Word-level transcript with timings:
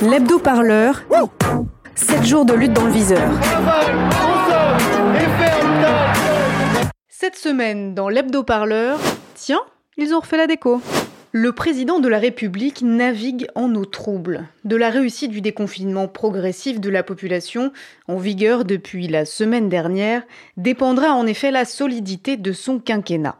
L'hebdo-parleur. 0.00 1.02
7 1.96 2.24
jours 2.24 2.44
de 2.44 2.54
lutte 2.54 2.72
dans 2.74 2.84
le 2.84 2.92
viseur. 2.92 3.28
Cette 7.08 7.34
semaine, 7.34 7.94
dans 7.94 8.08
l'hebdo-parleur, 8.08 9.00
tiens, 9.34 9.62
ils 9.96 10.14
ont 10.14 10.20
refait 10.20 10.36
la 10.36 10.46
déco. 10.46 10.80
Le 11.32 11.52
président 11.52 12.00
de 12.00 12.08
la 12.08 12.18
République 12.18 12.80
navigue 12.80 13.48
en 13.54 13.74
eau 13.74 13.84
trouble. 13.84 14.48
De 14.64 14.76
la 14.76 14.88
réussite 14.88 15.30
du 15.30 15.42
déconfinement 15.42 16.08
progressif 16.08 16.80
de 16.80 16.88
la 16.88 17.02
population, 17.02 17.70
en 18.06 18.16
vigueur 18.16 18.64
depuis 18.64 19.08
la 19.08 19.26
semaine 19.26 19.68
dernière, 19.68 20.22
dépendra 20.56 21.12
en 21.12 21.26
effet 21.26 21.50
la 21.50 21.66
solidité 21.66 22.38
de 22.38 22.52
son 22.52 22.78
quinquennat. 22.78 23.36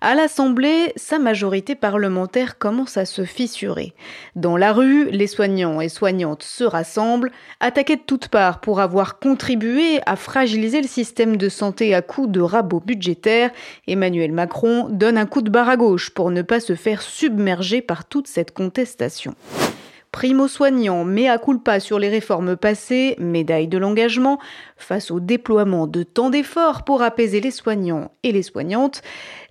À 0.00 0.14
l'Assemblée, 0.14 0.92
sa 0.96 1.18
majorité 1.18 1.74
parlementaire 1.74 2.58
commence 2.58 2.96
à 2.96 3.04
se 3.04 3.24
fissurer. 3.24 3.92
Dans 4.34 4.56
la 4.56 4.72
rue, 4.72 5.10
les 5.10 5.26
soignants 5.26 5.80
et 5.80 5.88
soignantes 5.88 6.42
se 6.42 6.64
rassemblent, 6.64 7.30
attaqués 7.60 7.96
de 7.96 8.02
toutes 8.06 8.28
parts 8.28 8.60
pour 8.60 8.80
avoir 8.80 9.18
contribué 9.18 10.00
à 10.06 10.16
fragiliser 10.16 10.80
le 10.80 10.88
système 10.88 11.36
de 11.36 11.48
santé 11.48 11.94
à 11.94 12.02
coups 12.02 12.30
de 12.30 12.40
rabots 12.40 12.82
budgétaires. 12.84 13.50
Emmanuel 13.86 14.32
Macron 14.32 14.88
donne 14.88 15.18
un 15.18 15.26
coup 15.26 15.42
de 15.42 15.50
barre 15.50 15.68
à 15.68 15.76
gauche 15.76 16.10
pour 16.10 16.30
ne 16.30 16.42
pas 16.42 16.60
se 16.60 16.74
faire 16.74 17.02
submerger 17.02 17.82
par 17.82 18.04
toute 18.04 18.26
cette 18.26 18.52
contestation. 18.52 19.34
Primo 20.12 20.48
soignant, 20.48 21.06
à 21.28 21.38
culpa 21.38 21.78
sur 21.78 22.00
les 22.00 22.08
réformes 22.08 22.56
passées, 22.56 23.14
médaille 23.18 23.68
de 23.68 23.78
l'engagement, 23.78 24.40
face 24.76 25.10
au 25.12 25.20
déploiement 25.20 25.86
de 25.86 26.02
tant 26.02 26.30
d'efforts 26.30 26.82
pour 26.82 27.02
apaiser 27.02 27.40
les 27.40 27.52
soignants 27.52 28.10
et 28.24 28.32
les 28.32 28.42
soignantes, 28.42 29.02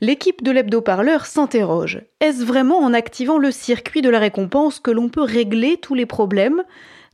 l'équipe 0.02 0.44
de 0.44 0.52
l'hebdo-parleur 0.52 1.26
s'interroge. 1.26 2.02
Est-ce 2.20 2.44
vraiment 2.44 2.80
en 2.80 2.94
activant 2.94 3.38
le 3.38 3.52
circuit 3.52 4.02
de 4.02 4.10
la 4.10 4.20
récompense 4.20 4.80
que 4.80 4.92
l'on 4.92 5.08
peut 5.08 5.24
régler 5.24 5.78
tous 5.78 5.96
les 5.96 6.06
problèmes? 6.06 6.64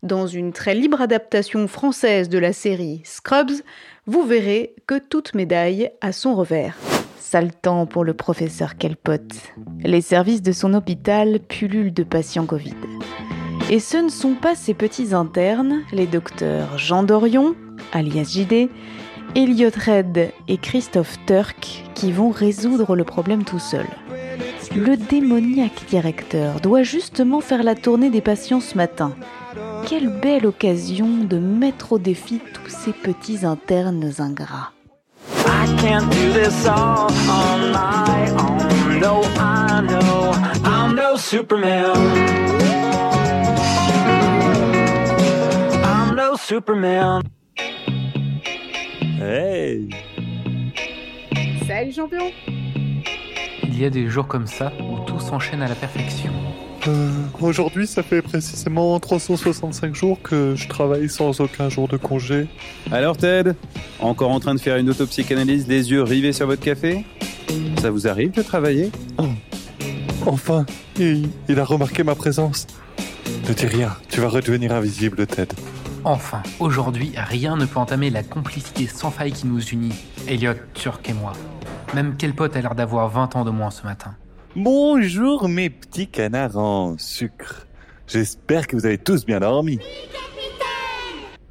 Dans 0.01 0.25
une 0.25 0.51
très 0.51 0.73
libre 0.73 1.01
adaptation 1.01 1.67
française 1.67 2.29
de 2.29 2.39
la 2.39 2.51
série 2.51 3.01
Scrubs, 3.03 3.61
vous 4.07 4.23
verrez 4.23 4.73
que 4.87 4.97
toute 4.97 5.35
médaille 5.35 5.91
a 6.01 6.11
son 6.11 6.35
revers. 6.35 6.75
Sale 7.19 7.53
temps 7.53 7.85
pour 7.85 8.03
le 8.03 8.13
professeur 8.13 8.77
Kelpot. 8.77 9.21
Les 9.83 10.01
services 10.01 10.41
de 10.41 10.51
son 10.51 10.73
hôpital 10.73 11.39
pullulent 11.39 11.93
de 11.93 12.03
patients 12.03 12.45
Covid. 12.45 12.75
Et 13.69 13.79
ce 13.79 13.97
ne 13.97 14.09
sont 14.09 14.35
pas 14.35 14.53
ces 14.53 14.75
petits 14.75 15.15
internes, 15.15 15.81
les 15.91 16.05
docteurs 16.05 16.77
Jean 16.77 17.01
Dorion, 17.01 17.55
alias 17.93 18.35
JD, 18.35 18.69
Elliot 19.35 19.71
Red 19.85 20.31
et 20.47 20.57
Christophe 20.57 21.17
Turk, 21.25 21.83
qui 21.95 22.11
vont 22.11 22.29
résoudre 22.29 22.95
le 22.95 23.03
problème 23.03 23.43
tout 23.43 23.59
seul. 23.59 23.87
Le 24.75 24.97
démoniaque 24.97 25.85
directeur 25.89 26.59
doit 26.59 26.83
justement 26.83 27.41
faire 27.41 27.63
la 27.63 27.73
tournée 27.73 28.11
des 28.11 28.21
patients 28.21 28.59
ce 28.59 28.77
matin. 28.77 29.15
Quelle 29.87 30.09
belle 30.09 30.45
occasion 30.45 31.07
de 31.07 31.37
mettre 31.37 31.93
au 31.93 31.97
défi 31.99 32.39
tous 32.53 32.69
ces 32.69 32.91
petits 32.91 33.45
internes 33.45 34.11
ingrats. 34.19 34.73
Superman. 46.47 47.23
Hey 49.19 49.89
Salut 51.67 51.91
champion 51.91 52.31
Il 53.63 53.81
y 53.81 53.83
a 53.83 53.89
des 53.89 54.07
jours 54.09 54.27
comme 54.27 54.45
ça 54.45 54.71
où 54.79 54.99
tout 55.07 55.19
s'enchaîne 55.19 55.63
à 55.63 55.67
la 55.67 55.73
perfection. 55.73 56.31
Euh, 56.87 57.09
Aujourd'hui, 57.41 57.87
ça 57.87 58.03
fait 58.03 58.21
précisément 58.21 58.99
365 58.99 59.95
jours 59.95 60.21
que 60.21 60.53
je 60.55 60.67
travaille 60.67 61.09
sans 61.09 61.41
aucun 61.41 61.69
jour 61.69 61.87
de 61.87 61.97
congé. 61.97 62.47
Alors 62.91 63.17
Ted, 63.17 63.53
encore 63.99 64.29
en 64.29 64.39
train 64.39 64.53
de 64.53 64.59
faire 64.59 64.77
une 64.77 64.91
autopsychanalyse 64.91 65.67
les 65.67 65.89
yeux 65.89 66.03
rivés 66.03 66.31
sur 66.31 66.45
votre 66.45 66.61
café? 66.61 67.05
Ça 67.81 67.89
vous 67.89 68.07
arrive 68.07 68.33
de 68.33 68.43
travailler? 68.43 68.91
Oh. 69.17 69.23
Enfin, 70.27 70.67
il, 70.99 71.27
il 71.49 71.59
a 71.59 71.65
remarqué 71.65 72.03
ma 72.03 72.13
présence. 72.13 72.67
Ne 73.49 73.53
dis 73.55 73.65
rien, 73.65 73.95
tu 74.09 74.21
vas 74.21 74.27
redevenir 74.27 74.73
invisible, 74.73 75.25
Ted. 75.25 75.55
Enfin, 76.07 76.43
aujourd'hui, 76.59 77.13
rien 77.15 77.57
ne 77.57 77.65
peut 77.65 77.79
entamer 77.79 78.11
la 78.11 78.21
complicité 78.21 78.85
sans 78.85 79.09
faille 79.09 79.31
qui 79.31 79.47
nous 79.47 79.59
unit, 79.59 79.91
Elliot, 80.27 80.53
Turk 80.75 81.09
et 81.09 81.13
moi. 81.13 81.33
Même 81.95 82.15
Kelpot 82.15 82.55
a 82.55 82.61
l'air 82.61 82.75
d'avoir 82.75 83.09
20 83.09 83.35
ans 83.35 83.43
de 83.43 83.49
moins 83.49 83.71
ce 83.71 83.81
matin. 83.83 84.13
Bonjour 84.55 85.49
mes 85.49 85.71
petits 85.71 86.05
canards 86.05 86.57
en 86.57 86.95
sucre. 86.99 87.65
J'espère 88.05 88.67
que 88.67 88.75
vous 88.75 88.85
avez 88.85 88.99
tous 88.99 89.25
bien 89.25 89.39
dormi. 89.39 89.79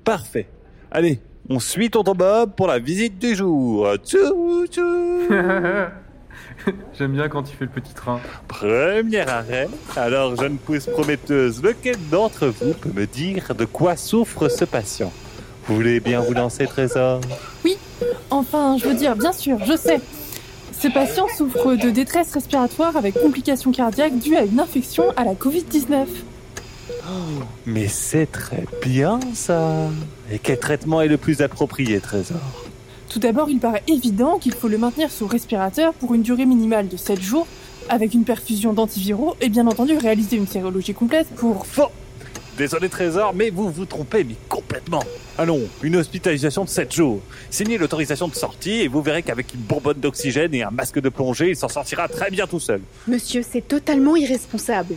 Parfait. 0.04 0.46
Allez, 0.92 1.20
on 1.48 1.58
suit 1.58 1.90
tonton 1.90 2.14
Bob 2.14 2.54
pour 2.54 2.68
la 2.68 2.78
visite 2.78 3.18
du 3.18 3.34
jour. 3.34 3.88
Tchou, 4.04 4.68
tchou. 4.68 5.30
J'aime 6.98 7.12
bien 7.12 7.28
quand 7.28 7.42
tu 7.42 7.56
fais 7.56 7.64
le 7.64 7.70
petit 7.70 7.94
train. 7.94 8.20
Premier 8.48 9.20
arrêt. 9.28 9.68
Alors, 9.96 10.36
jeune 10.36 10.56
pousse 10.56 10.86
prometteuse, 10.86 11.62
lequel 11.62 11.96
d'entre 12.10 12.46
vous 12.46 12.74
peut 12.74 12.92
me 12.94 13.06
dire 13.06 13.54
de 13.54 13.64
quoi 13.64 13.96
souffre 13.96 14.48
ce 14.48 14.64
patient? 14.64 15.12
Vous 15.66 15.76
voulez 15.76 16.00
bien 16.00 16.20
vous 16.20 16.34
lancer, 16.34 16.66
Trésor? 16.66 17.20
Oui, 17.64 17.76
enfin, 18.30 18.76
je 18.78 18.86
veux 18.86 18.94
dire, 18.94 19.16
bien 19.16 19.32
sûr, 19.32 19.58
je 19.64 19.76
sais. 19.76 20.00
Ce 20.78 20.88
patient 20.88 21.26
souffre 21.34 21.74
de 21.76 21.90
détresse 21.90 22.32
respiratoire 22.34 22.96
avec 22.96 23.14
complications 23.14 23.72
cardiaques 23.72 24.18
dues 24.18 24.36
à 24.36 24.44
une 24.44 24.60
infection 24.60 25.12
à 25.16 25.24
la 25.24 25.34
Covid-19. 25.34 26.06
Mais 27.66 27.88
c'est 27.88 28.26
très 28.30 28.64
bien 28.82 29.20
ça. 29.34 29.88
Et 30.30 30.38
quel 30.38 30.58
traitement 30.58 31.00
est 31.00 31.08
le 31.08 31.16
plus 31.16 31.40
approprié, 31.40 32.00
Trésor? 32.00 32.38
Tout 33.14 33.20
d'abord, 33.20 33.48
il 33.48 33.60
paraît 33.60 33.84
évident 33.86 34.38
qu'il 34.38 34.52
faut 34.52 34.66
le 34.66 34.76
maintenir 34.76 35.08
sous 35.08 35.28
respirateur 35.28 35.94
pour 35.94 36.14
une 36.14 36.22
durée 36.22 36.46
minimale 36.46 36.88
de 36.88 36.96
7 36.96 37.22
jours, 37.22 37.46
avec 37.88 38.12
une 38.12 38.24
perfusion 38.24 38.72
d'antiviraux 38.72 39.36
et 39.40 39.48
bien 39.48 39.68
entendu 39.68 39.96
réaliser 39.96 40.36
une 40.36 40.48
sérologie 40.48 40.94
complète 40.94 41.28
pour... 41.36 41.64
Faux 41.64 41.92
Désolé 42.58 42.88
Trésor, 42.88 43.32
mais 43.32 43.50
vous 43.50 43.70
vous 43.70 43.84
trompez, 43.84 44.24
mais 44.24 44.34
complètement. 44.48 45.04
Allons, 45.38 45.60
une 45.84 45.94
hospitalisation 45.94 46.64
de 46.64 46.68
7 46.68 46.92
jours. 46.92 47.20
Signez 47.50 47.78
l'autorisation 47.78 48.26
de 48.26 48.34
sortie 48.34 48.80
et 48.80 48.88
vous 48.88 49.00
verrez 49.00 49.22
qu'avec 49.22 49.54
une 49.54 49.60
bonbonne 49.60 50.00
d'oxygène 50.00 50.52
et 50.52 50.64
un 50.64 50.72
masque 50.72 50.98
de 50.98 51.08
plongée, 51.08 51.50
il 51.50 51.56
s'en 51.56 51.68
sortira 51.68 52.08
très 52.08 52.32
bien 52.32 52.48
tout 52.48 52.58
seul. 52.58 52.80
Monsieur, 53.06 53.44
c'est 53.48 53.68
totalement 53.68 54.16
irresponsable. 54.16 54.96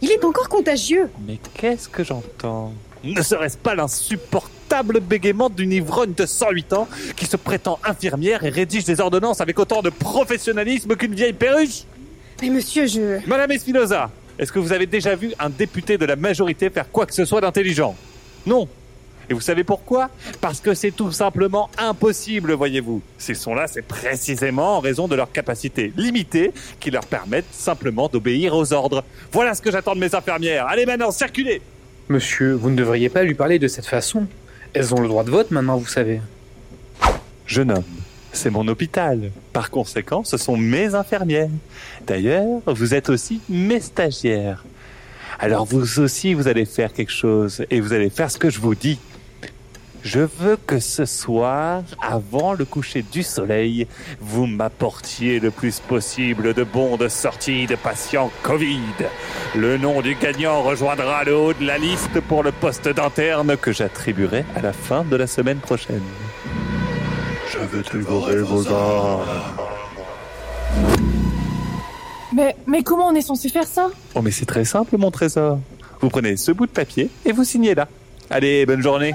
Il 0.00 0.10
est 0.10 0.24
encore 0.24 0.48
contagieux. 0.48 1.10
Mais 1.26 1.38
qu'est-ce 1.52 1.90
que 1.90 2.04
j'entends? 2.04 2.72
Ne 3.04 3.20
serait-ce 3.20 3.58
pas 3.58 3.74
l'insupportable 3.74 4.54
bégaiement 5.00 5.50
d'une 5.50 5.72
ivrogne 5.72 6.14
de 6.14 6.26
108 6.26 6.72
ans 6.72 6.88
qui 7.16 7.26
se 7.26 7.36
prétend 7.36 7.78
infirmière 7.84 8.44
et 8.44 8.50
rédige 8.50 8.84
des 8.84 9.00
ordonnances 9.00 9.40
avec 9.40 9.58
autant 9.58 9.82
de 9.82 9.90
professionnalisme 9.90 10.96
qu'une 10.96 11.14
vieille 11.14 11.32
perruche 11.32 11.84
Mais 12.40 12.50
monsieur, 12.50 12.86
je... 12.86 13.26
Madame 13.26 13.50
Espinoza, 13.50 14.10
est-ce 14.38 14.52
que 14.52 14.58
vous 14.58 14.72
avez 14.72 14.86
déjà 14.86 15.14
vu 15.14 15.32
un 15.38 15.50
député 15.50 15.98
de 15.98 16.04
la 16.04 16.16
majorité 16.16 16.70
faire 16.70 16.90
quoi 16.90 17.06
que 17.06 17.14
ce 17.14 17.24
soit 17.24 17.40
d'intelligent? 17.40 17.96
Non. 18.46 18.68
Et 19.28 19.34
vous 19.34 19.40
savez 19.40 19.62
pourquoi? 19.62 20.10
Parce 20.40 20.60
que 20.60 20.74
c'est 20.74 20.90
tout 20.90 21.12
simplement 21.12 21.70
impossible, 21.78 22.52
voyez-vous. 22.52 23.00
Ces 23.16 23.34
sons-là, 23.34 23.66
c'est 23.68 23.82
précisément 23.82 24.78
en 24.78 24.80
raison 24.80 25.06
de 25.06 25.14
leurs 25.14 25.30
capacités 25.30 25.92
limitées 25.96 26.52
qui 26.80 26.90
leur 26.90 27.06
permettent 27.06 27.52
simplement 27.52 28.08
d'obéir 28.08 28.56
aux 28.56 28.72
ordres. 28.72 29.04
Voilà 29.30 29.54
ce 29.54 29.62
que 29.62 29.70
j'attends 29.70 29.94
de 29.94 30.00
mes 30.00 30.14
infirmières. 30.14 30.66
Allez 30.66 30.86
maintenant, 30.86 31.12
circulez 31.12 31.62
Monsieur, 32.08 32.54
vous 32.54 32.70
ne 32.70 32.76
devriez 32.76 33.08
pas 33.08 33.22
lui 33.22 33.34
parler 33.34 33.60
de 33.60 33.68
cette 33.68 33.86
façon. 33.86 34.26
Elles 34.72 34.94
ont 34.94 35.00
le 35.00 35.08
droit 35.08 35.24
de 35.24 35.30
vote 35.30 35.50
maintenant, 35.50 35.76
vous 35.76 35.86
savez. 35.86 36.20
Jeune 37.46 37.72
homme, 37.72 37.84
c'est 38.32 38.50
mon 38.50 38.66
hôpital. 38.68 39.32
Par 39.52 39.70
conséquent, 39.70 40.22
ce 40.22 40.36
sont 40.36 40.56
mes 40.56 40.94
infirmières. 40.94 41.50
D'ailleurs, 42.06 42.60
vous 42.66 42.94
êtes 42.94 43.08
aussi 43.08 43.40
mes 43.48 43.80
stagiaires. 43.80 44.64
Alors 45.40 45.64
vous 45.64 46.00
aussi, 46.00 46.34
vous 46.34 46.46
allez 46.46 46.66
faire 46.66 46.92
quelque 46.92 47.12
chose 47.12 47.64
et 47.70 47.80
vous 47.80 47.92
allez 47.92 48.10
faire 48.10 48.30
ce 48.30 48.38
que 48.38 48.50
je 48.50 48.60
vous 48.60 48.74
dis. 48.74 48.98
Je 50.02 50.20
veux 50.20 50.56
que 50.56 50.78
ce 50.78 51.04
soir, 51.04 51.82
avant 52.00 52.54
le 52.54 52.64
coucher 52.64 53.02
du 53.02 53.22
soleil, 53.22 53.86
vous 54.20 54.46
m'apportiez 54.46 55.40
le 55.40 55.50
plus 55.50 55.80
possible 55.80 56.54
de 56.54 56.64
bons 56.64 56.96
de 56.96 57.08
sortie 57.08 57.66
de 57.66 57.76
patients 57.76 58.30
Covid. 58.42 58.80
Le 59.54 59.76
nom 59.76 60.00
du 60.00 60.14
gagnant 60.14 60.62
rejoindra 60.62 61.24
le 61.24 61.36
haut 61.36 61.52
de 61.52 61.64
la 61.64 61.76
liste 61.76 62.20
pour 62.28 62.42
le 62.42 62.50
poste 62.50 62.88
d'interne 62.88 63.56
que 63.56 63.72
j'attribuerai 63.72 64.44
à 64.56 64.62
la 64.62 64.72
fin 64.72 65.04
de 65.04 65.16
la 65.16 65.26
semaine 65.26 65.58
prochaine. 65.58 66.02
Je 67.52 67.58
veux 67.58 67.82
dévorer 67.82 68.38
vos 68.38 68.66
âmes. 68.68 69.20
Mais, 72.32 72.56
mais 72.66 72.82
comment 72.82 73.08
on 73.08 73.14
est 73.14 73.22
censé 73.22 73.48
faire 73.48 73.66
ça? 73.66 73.90
Oh 74.14 74.22
mais 74.22 74.30
c'est 74.30 74.46
très 74.46 74.64
simple 74.64 74.96
mon 74.96 75.10
trésor. 75.10 75.58
Vous 76.00 76.08
prenez 76.08 76.36
ce 76.36 76.52
bout 76.52 76.66
de 76.66 76.70
papier 76.70 77.10
et 77.26 77.32
vous 77.32 77.44
signez 77.44 77.74
là. 77.74 77.86
Allez, 78.30 78.64
bonne 78.64 78.80
journée. 78.80 79.14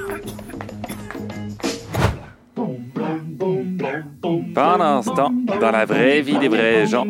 Pendant 4.61 5.01
ce 5.01 5.09
temps, 5.09 5.31
dans 5.59 5.71
la 5.71 5.85
vraie 5.85 6.21
vie 6.21 6.37
des 6.37 6.47
vrais 6.47 6.85
gens. 6.85 7.07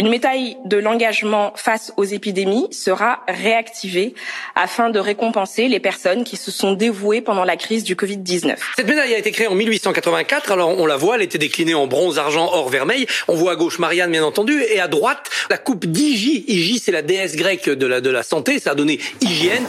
Une 0.00 0.08
médaille 0.08 0.56
de 0.64 0.76
l'engagement 0.78 1.52
face 1.54 1.92
aux 1.96 2.02
épidémies 2.02 2.66
sera 2.72 3.20
réactivée 3.28 4.14
afin 4.56 4.90
de 4.90 4.98
récompenser 4.98 5.68
les 5.68 5.78
personnes 5.78 6.24
qui 6.24 6.36
se 6.36 6.50
sont 6.50 6.72
dévouées 6.72 7.20
pendant 7.20 7.44
la 7.44 7.56
crise 7.56 7.84
du 7.84 7.94
Covid-19. 7.94 8.56
Cette 8.74 8.88
médaille 8.88 9.14
a 9.14 9.18
été 9.18 9.30
créée 9.30 9.46
en 9.46 9.54
1884, 9.54 10.50
alors 10.50 10.76
on 10.76 10.86
la 10.86 10.96
voit, 10.96 11.14
elle 11.14 11.22
était 11.22 11.38
déclinée 11.38 11.74
en 11.74 11.86
bronze, 11.86 12.18
argent, 12.18 12.50
or, 12.52 12.68
vermeil. 12.68 13.06
On 13.28 13.36
voit 13.36 13.52
à 13.52 13.56
gauche 13.56 13.78
Marianne, 13.78 14.10
bien 14.10 14.24
entendu, 14.24 14.60
et 14.72 14.80
à 14.80 14.88
droite, 14.88 15.30
la 15.50 15.58
coupe 15.58 15.86
d'Hygie. 15.86 16.44
Hygie, 16.48 16.80
c'est 16.80 16.90
la 16.90 17.02
déesse 17.02 17.36
grecque 17.36 17.70
de 17.70 17.86
la, 17.86 18.00
de 18.00 18.10
la 18.10 18.24
santé, 18.24 18.58
ça 18.58 18.72
a 18.72 18.74
donné 18.74 18.98
hygiène. 19.20 19.68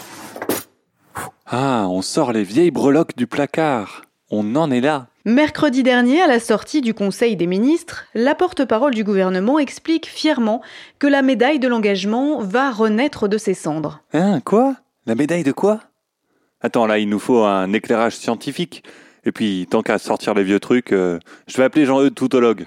Ah, 1.45 1.85
on 1.87 2.01
sort 2.01 2.33
les 2.33 2.43
vieilles 2.43 2.71
breloques 2.71 3.15
du 3.15 3.27
placard. 3.27 4.01
On 4.33 4.55
en 4.55 4.71
est 4.71 4.79
là. 4.79 5.07
Mercredi 5.25 5.83
dernier, 5.83 6.21
à 6.21 6.27
la 6.27 6.39
sortie 6.39 6.79
du 6.79 6.93
Conseil 6.93 7.35
des 7.35 7.47
ministres, 7.47 8.05
la 8.15 8.33
porte-parole 8.33 8.93
du 8.93 9.03
gouvernement 9.03 9.59
explique 9.59 10.07
fièrement 10.07 10.61
que 10.99 11.07
la 11.07 11.21
médaille 11.21 11.59
de 11.59 11.67
l'engagement 11.67 12.39
va 12.39 12.71
renaître 12.71 13.27
de 13.27 13.37
ses 13.37 13.53
cendres. 13.53 14.01
Hein, 14.13 14.39
quoi? 14.39 14.77
La 15.05 15.15
médaille 15.15 15.43
de 15.43 15.51
quoi? 15.51 15.81
Attends, 16.61 16.87
là, 16.87 16.97
il 16.97 17.09
nous 17.09 17.19
faut 17.19 17.43
un 17.43 17.73
éclairage 17.73 18.15
scientifique. 18.15 18.83
Et 19.25 19.33
puis, 19.33 19.67
tant 19.69 19.81
qu'à 19.81 19.97
sortir 19.97 20.33
les 20.33 20.43
vieux 20.43 20.59
trucs, 20.61 20.93
euh, 20.93 21.19
je 21.47 21.57
vais 21.57 21.63
appeler 21.63 21.85
Jean-Eudes 21.85 22.15
Toutologue. 22.15 22.65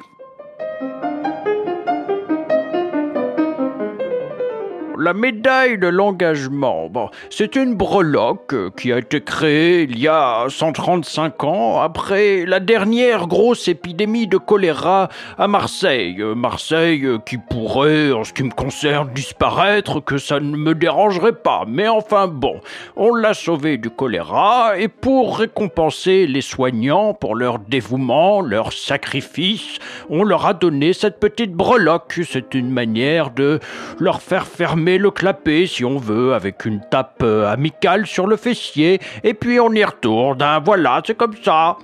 La 5.05 5.13
médaille 5.13 5.77
de 5.77 5.87
l'engagement, 5.87 6.89
bon, 6.89 7.11
c'est 7.29 7.57
une 7.57 7.75
breloque 7.75 8.55
euh, 8.55 8.71
qui 8.75 8.91
a 8.91 8.97
été 8.97 9.21
créée 9.21 9.83
il 9.83 9.99
y 9.99 10.09
a 10.09 10.47
135 10.49 11.45
ans 11.45 11.83
après 11.83 12.47
la 12.47 12.59
dernière 12.59 13.27
grosse 13.27 13.69
épidémie 13.69 14.27
de 14.27 14.39
choléra 14.39 15.11
à 15.37 15.47
Marseille. 15.47 16.17
Euh, 16.21 16.35
Marseille 16.35 17.05
euh, 17.05 17.19
qui 17.19 17.37
pourrait, 17.37 18.13
en 18.13 18.25
ce 18.25 18.33
qui 18.33 18.45
me 18.45 18.51
concerne, 18.51 19.11
disparaître, 19.13 20.01
que 20.01 20.17
ça 20.17 20.41
ne 20.41 20.57
me 20.57 20.75
dérangerait 20.75 21.35
pas. 21.35 21.65
Mais 21.69 21.87
enfin 21.87 22.27
bon, 22.27 22.63
on 22.97 23.15
l'a 23.15 23.35
sauvé 23.35 23.77
du 23.77 23.91
choléra 23.91 24.79
et 24.79 24.89
pour 24.89 25.39
récompenser 25.39 26.27
les 26.27 26.41
soignants 26.41 27.13
pour 27.13 27.35
leur 27.35 27.59
dévouement, 27.59 28.41
leur 28.41 28.73
sacrifice, 28.73 29.77
on 30.09 30.25
leur 30.25 30.47
a 30.47 30.55
donné 30.55 30.95
cette 30.95 31.21
petite 31.21 31.53
breloque. 31.53 32.21
C'est 32.27 32.55
une 32.55 32.71
manière 32.71 33.33
de 33.33 33.61
leur 33.99 34.23
faire 34.23 34.47
fermer 34.47 34.94
le 34.99 35.11
clapet 35.11 35.67
si 35.67 35.85
on 35.85 35.99
veut, 35.99 36.35
avec 36.35 36.65
une 36.65 36.81
tape 36.91 37.23
euh, 37.23 37.47
amicale 37.51 38.07
sur 38.07 38.27
le 38.27 38.37
fessier, 38.37 39.01
et 39.23 39.35
puis 39.35 39.61
on 39.61 39.73
y 39.73 39.85
retourne. 39.85 40.43
hein, 40.43 40.61
voilà, 40.65 41.03
c'est 41.07 41.17
comme 41.17 41.37
ça. 41.43 41.77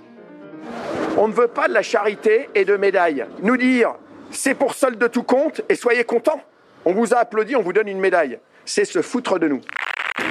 On 1.17 1.29
ne 1.29 1.33
veut 1.33 1.49
pas 1.49 1.69
de 1.69 1.75
la 1.75 1.83
charité 1.83 2.49
et 2.55 2.65
de 2.65 2.77
médailles. 2.77 3.27
Nous 3.43 3.57
dire 3.57 3.95
c'est 4.31 4.55
pour 4.55 4.75
solde 4.75 4.99
de 4.99 5.09
tout 5.09 5.25
compte 5.25 5.61
et 5.69 5.75
soyez 5.75 6.05
contents. 6.05 6.41
On 6.85 6.93
vous 6.93 7.13
a 7.13 7.19
applaudi, 7.19 7.57
on 7.57 7.63
vous 7.63 7.73
donne 7.73 7.89
une 7.89 8.01
médaille. 8.01 8.39
C'est 8.65 8.85
se 8.85 9.03
foutre 9.03 9.39
de 9.39 9.49
nous. 9.49 9.61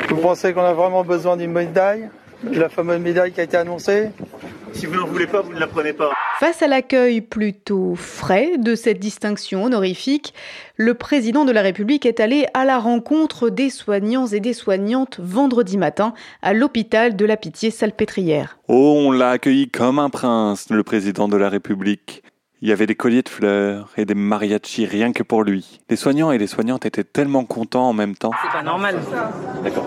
Vous 0.08 0.18
pensez 0.18 0.54
qu'on 0.54 0.64
a 0.64 0.74
vraiment 0.74 1.04
besoin 1.04 1.36
d'une 1.36 1.52
médaille? 1.52 2.10
La 2.44 2.70
fameuse 2.70 3.00
médaille 3.00 3.32
qui 3.32 3.42
a 3.42 3.44
été 3.44 3.58
annoncée 3.58 4.10
Si 4.72 4.86
vous 4.86 4.96
n'en 4.96 5.08
voulez 5.08 5.28
pas, 5.28 5.42
vous 5.42 5.54
ne 5.54 5.60
la 5.60 5.68
prenez 5.68 5.94
pas. 5.94 6.12
Face 6.40 6.62
à 6.62 6.68
l'accueil 6.68 7.20
plutôt 7.20 7.96
frais 7.96 8.58
de 8.58 8.74
cette 8.76 9.00
distinction 9.00 9.66
honorifique, 9.66 10.34
le 10.78 10.94
président 10.94 11.44
de 11.44 11.52
la 11.52 11.62
République 11.62 12.06
est 12.06 12.22
allé 12.22 12.46
à 12.54 12.64
la 12.64 12.80
rencontre 12.80 13.50
des 13.50 13.70
soignants 13.70 14.28
et 14.28 14.40
des 14.40 14.54
soignantes 14.54 15.20
vendredi 15.22 15.78
matin 15.78 16.14
à 16.42 16.54
l'hôpital 16.54 17.18
de 17.18 17.26
la 17.26 17.36
Pitié-Salpêtrière. 17.36 18.58
Oh, 18.70 18.96
on 18.98 19.12
l'a 19.12 19.32
accueilli 19.32 19.70
comme 19.70 20.00
un 20.00 20.10
prince, 20.10 20.68
le 20.70 20.84
président 20.84 21.28
de 21.28 21.36
la 21.36 21.50
République. 21.50 22.24
Il 22.62 22.68
y 22.68 22.74
avait 22.74 22.88
des 22.88 22.96
colliers 22.96 23.22
de 23.22 23.30
fleurs 23.30 23.88
et 23.96 24.04
des 24.04 24.16
mariachis 24.16 24.86
rien 24.86 25.14
que 25.14 25.24
pour 25.24 25.44
lui. 25.44 25.80
Les 25.90 25.96
soignants 25.96 26.30
et 26.34 26.38
les 26.38 26.46
soignantes 26.48 26.86
étaient 26.86 27.06
tellement 27.06 27.46
contents 27.46 27.88
en 27.88 27.94
même 27.94 28.16
temps. 28.18 28.32
C'est 28.44 28.52
pas 28.52 28.64
normal. 28.64 29.00
D'accord. 29.64 29.86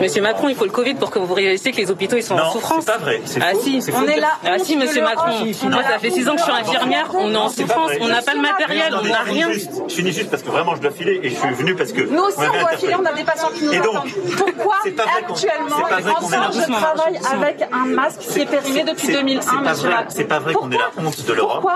Monsieur 0.00 0.22
Macron, 0.22 0.48
il 0.48 0.54
faut 0.54 0.64
le 0.64 0.70
Covid 0.70 0.94
pour 0.94 1.10
que 1.10 1.18
vous 1.18 1.34
réalisiez 1.34 1.72
que 1.72 1.78
les 1.78 1.90
hôpitaux 1.90 2.14
ils 2.16 2.22
sont 2.22 2.34
en 2.34 2.44
Non, 2.44 2.52
souffrance. 2.52 2.84
c'est 2.84 2.92
pas 2.92 2.98
vrai. 2.98 3.20
C'est 3.24 3.40
Ah 3.42 3.50
faux. 3.50 3.60
si, 3.62 3.80
on 3.92 4.06
est 4.06 4.20
là. 4.20 4.28
Ah 4.46 4.58
si, 4.60 4.76
On 4.76 4.80
monsieur. 4.80 5.02
Macron. 5.02 5.32
Si, 5.42 5.54
si, 5.54 5.66
Moi, 5.68 5.82
ça 5.82 5.98
fait 5.98 6.10
six 6.10 6.28
ans 6.28 6.34
que 6.34 6.38
je 6.38 6.44
suis 6.44 6.52
infirmière. 6.52 7.10
On 7.14 7.32
est 7.32 7.36
en 7.36 7.48
souffrance. 7.48 7.90
On 8.00 8.06
n'a 8.06 8.22
pas 8.22 8.34
le 8.34 8.42
matériel. 8.42 8.94
On 8.96 9.04
n'a 9.08 9.18
rien. 9.22 9.50
juste- 9.50 9.72
Je 9.88 9.94
finis 9.94 10.12
juste 10.12 10.30
parce 10.30 10.44
que 10.44 10.50
vraiment 10.50 10.76
je 10.76 10.82
dois 10.82 10.92
filer 10.92 11.18
et 11.20 11.30
je 11.30 11.34
suis 11.34 11.50
venu 11.54 11.74
parce 11.74 11.90
que. 11.92 12.02
Nous 12.02 12.22
aussi, 12.22 12.38
on 12.38 12.60
doit 12.60 12.76
filer, 12.76 12.94
on 12.96 13.04
a 13.04 13.12
des 13.12 13.24
patients 13.24 13.50
qui 13.52 13.64
nous 13.64 13.72
Et 13.72 13.78
donc, 13.80 13.96
attendent. 13.96 14.08
Pourquoi 14.38 14.76
actuellement, 14.84 15.76
ensemble, 16.16 16.52
je 16.52 16.72
travaille 16.72 17.18
avec 17.32 17.64
un 17.72 17.86
masque 17.86 18.20
qui 18.20 18.40
est 18.40 18.46
périmé 18.46 18.84
depuis 18.84 19.06
C'est- 19.08 19.12
2001, 19.14 19.40
c'est 19.40 19.48
pas 19.50 19.60
monsieur 19.62 19.88
vrai- 19.88 19.90
Macron 19.96 20.10
C'est 20.14 20.24
pas 20.24 20.38
vrai 20.38 20.54
qu'on 20.54 20.70
est 20.70 20.78
la 20.78 20.90
honte 21.04 21.26
de 21.26 21.32
l'Europe. 21.32 21.66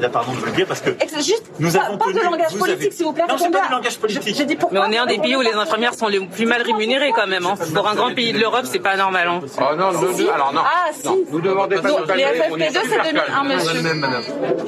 Là, 0.00 0.08
pardon 0.08 0.32
de 0.32 0.36
vous 0.38 0.46
le 0.46 0.52
dire 0.52 0.66
parce 0.66 0.80
que. 0.80 0.90
Juste, 1.16 1.44
Nous 1.58 1.72
pas, 1.72 1.80
avons 1.84 1.96
pas 1.98 2.06
de 2.06 2.12
tenu- 2.18 2.24
langage 2.24 2.52
vous 2.52 2.58
politique, 2.58 2.80
avez- 2.82 2.90
s'il 2.90 3.06
vous 3.06 3.12
plaît. 3.12 3.24
Non, 3.28 3.36
c'est 3.38 3.50
pas 3.50 3.66
du 3.66 3.72
langage 3.72 3.98
politique. 3.98 4.34
J'ai 4.36 4.44
dit 4.44 4.54
Mais 4.54 4.56
pourquoi 4.60 4.84
on 4.86 4.92
est 4.92 4.98
un 4.98 5.06
des 5.06 5.18
pays 5.18 5.36
où 5.36 5.40
les 5.40 5.52
infirmières 5.54 5.94
sont 5.94 6.08
les 6.08 6.20
plus 6.20 6.46
mal 6.46 6.62
rémunérées 6.62 7.12
quand 7.14 7.26
même. 7.26 7.46
hein. 7.46 7.54
Pour 7.74 7.88
un 7.88 7.94
grand 7.94 8.14
pays 8.14 8.32
de 8.32 8.38
l'Europe, 8.38 8.64
c'est 8.64 8.78
pas 8.80 8.96
normal. 8.96 9.28
hein. 9.28 9.40
Oh 9.58 9.74
non, 9.76 9.92
nous, 9.92 10.16
Si. 10.16 10.28
alors 10.28 10.52
non. 10.52 10.60
Ah, 10.64 10.90
si. 10.92 11.06
Non, 11.06 11.18
Nous 11.30 11.40
demandez 11.40 11.76
pas 11.76 11.88
de 11.90 11.96
les 12.14 12.22
calmer, 12.22 12.42
on 12.50 12.56
est 12.58 12.68
FFP2, 12.68 12.72
c'est 12.82 12.88
super 12.90 13.04
2001, 13.04 13.22
calme. 13.26 13.48
monsieur. 13.48 13.82
Les 13.82 13.90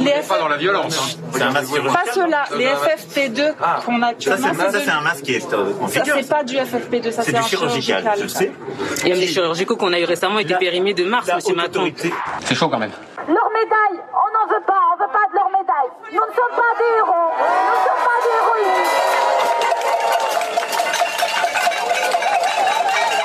On 0.01 0.07
est 0.07 0.29
pas 0.29 0.39
dans 0.39 0.49
la 0.49 0.57
violence. 0.57 0.99
Hein. 0.99 1.21
C'est 1.33 1.43
un 1.43 1.51
masque. 1.51 1.83
Pas 1.83 2.13
ceux-là, 2.13 2.45
les 2.57 2.67
FFP2 2.67 3.55
qu'on 3.85 3.97
a 3.97 4.01
Ça, 4.01 4.07
actuellement. 4.09 4.49
c'est 4.53 4.57
ça, 4.61 4.73
de- 4.73 4.79
c'est 4.85 4.91
un 4.91 5.01
masque 5.01 5.23
qui 5.25 5.35
est 5.35 5.53
euh, 5.53 5.73
en 5.81 5.89
Ça, 5.89 6.01
c'est 6.05 6.29
pas 6.29 6.43
du 6.45 6.57
FFP2, 6.57 7.11
ça 7.13 7.23
C'est 7.23 7.37
un 7.37 7.43
chirurgical, 7.43 8.15
je 8.19 8.23
le 8.23 8.29
sais. 8.29 8.53
Et 9.05 9.09
même 9.11 9.19
les 9.19 9.27
chirurgicaux 9.27 9.77
qu'on 9.77 9.93
a 9.93 9.99
eu 9.99 10.05
récemment 10.05 10.39
étaient 10.39 10.57
périmés 10.57 10.95
de 10.95 11.05
mars, 11.05 11.29
monsieur 11.35 11.55
Macron. 11.55 11.91
C'est 12.45 12.55
chaud 12.55 12.69
quand 12.69 12.79
même. 12.79 12.91
Leur 13.29 13.51
médaille, 13.51 14.01
on 14.13 14.29
n'en 14.33 14.55
veut 14.55 14.65
pas, 14.67 14.81
on 14.95 15.03
veut 15.03 15.13
pas 15.13 15.27
de 15.31 15.35
leur 15.35 15.51
médaille. 15.51 15.93
Nous 16.11 16.17
ne 16.27 16.33
sommes 16.33 16.57
pas 16.57 16.75
des 16.79 16.97
héros, 16.99 17.31
nous 17.39 17.75
ne 17.75 17.83
sommes 17.85 18.05
pas 18.09 18.19
des 18.25 18.35
héroïnes. 18.39 18.85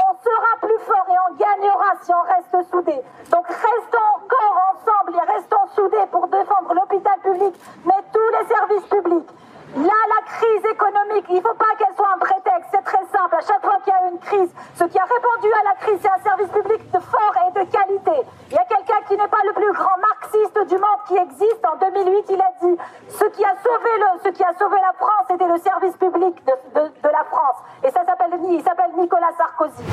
On 0.04 0.14
sera 0.24 0.52
plus 0.62 0.80
fort 0.86 1.08
et 1.08 1.18
on 1.30 1.34
gagnera 1.36 1.90
si 2.02 2.12
on 2.14 2.22
reste 2.22 2.70
soudés. 2.72 3.02
Donc 3.32 3.48
restons 3.48 4.08
encore 4.18 4.58
ensemble 4.76 5.18
et 5.18 5.32
restons 5.34 5.68
soudés 5.76 6.06
pour 6.12 6.28
défendre 6.28 6.74
l'hôpital 6.74 7.18
public, 7.24 7.56
mais 7.86 7.96
tous 8.12 8.30
les 8.40 8.48
services 8.54 8.88
publics. 8.90 9.30
Là, 9.76 9.90
la 9.90 10.22
crise 10.30 10.66
économique, 10.70 11.26
il 11.30 11.38
ne 11.38 11.42
faut 11.42 11.56
pas 11.56 11.74
qu'elle 11.80 11.96
soit 11.96 12.14
un 12.14 12.20
prétexte, 12.20 12.70
c'est 12.70 12.84
très 12.84 13.04
simple. 13.10 13.34
À 13.36 13.42
chaque 13.42 13.62
fois 13.66 13.74
qu'il 13.84 13.92
y 13.92 13.96
a 13.96 14.08
une 14.12 14.20
crise, 14.20 14.54
ce 14.76 14.84
qui 14.84 15.00
a 15.00 15.04
répondu 15.04 15.50
à 15.52 15.64
la 15.64 15.76
crise, 15.82 15.98
c'est 16.00 16.12
un 16.12 16.22
service 16.24 16.50
public 16.50 16.92
de 16.92 17.00
fort 17.00 17.34
et 17.48 17.52
de 17.58 17.64
qualité. 17.72 18.22
Il 18.52 18.54
y 18.54 18.60
a 18.60 18.66
quelqu'un 18.66 19.02
qui 19.08 19.18
n'est 19.18 19.28
pas 19.28 19.42
le 19.48 19.54
plus 19.54 19.74
grand 19.74 19.98
marxiste 19.98 20.68
du 20.70 20.76
monde 20.78 21.02
qui 21.08 21.18
existe. 21.18 21.66
En 21.66 21.78
2008, 21.78 22.26
il 22.30 22.40
a 22.40 22.52
dit 22.62 22.78
ce 23.18 23.26
qui 23.34 23.44
a 23.44 23.56
sauvé, 23.66 23.90
le, 23.98 24.20
ce 24.22 24.30
qui 24.30 24.44
a 24.44 24.54
sauvé 24.60 24.78
la 24.80 24.94
France, 24.94 25.26
c'était 25.28 25.48
le 25.50 25.58
service 25.58 25.98
public 25.98 26.46
de, 26.46 26.54
de- 26.80 26.94
de 27.02 27.10
la 27.10 27.24
France. 27.34 27.58
Et 27.84 27.90
ça 27.90 28.06
s'appelle, 28.06 28.30
il 28.54 28.62
s'appelle 28.64 28.92
Nicolas 29.00 29.32
Sarkozy. 29.38 29.84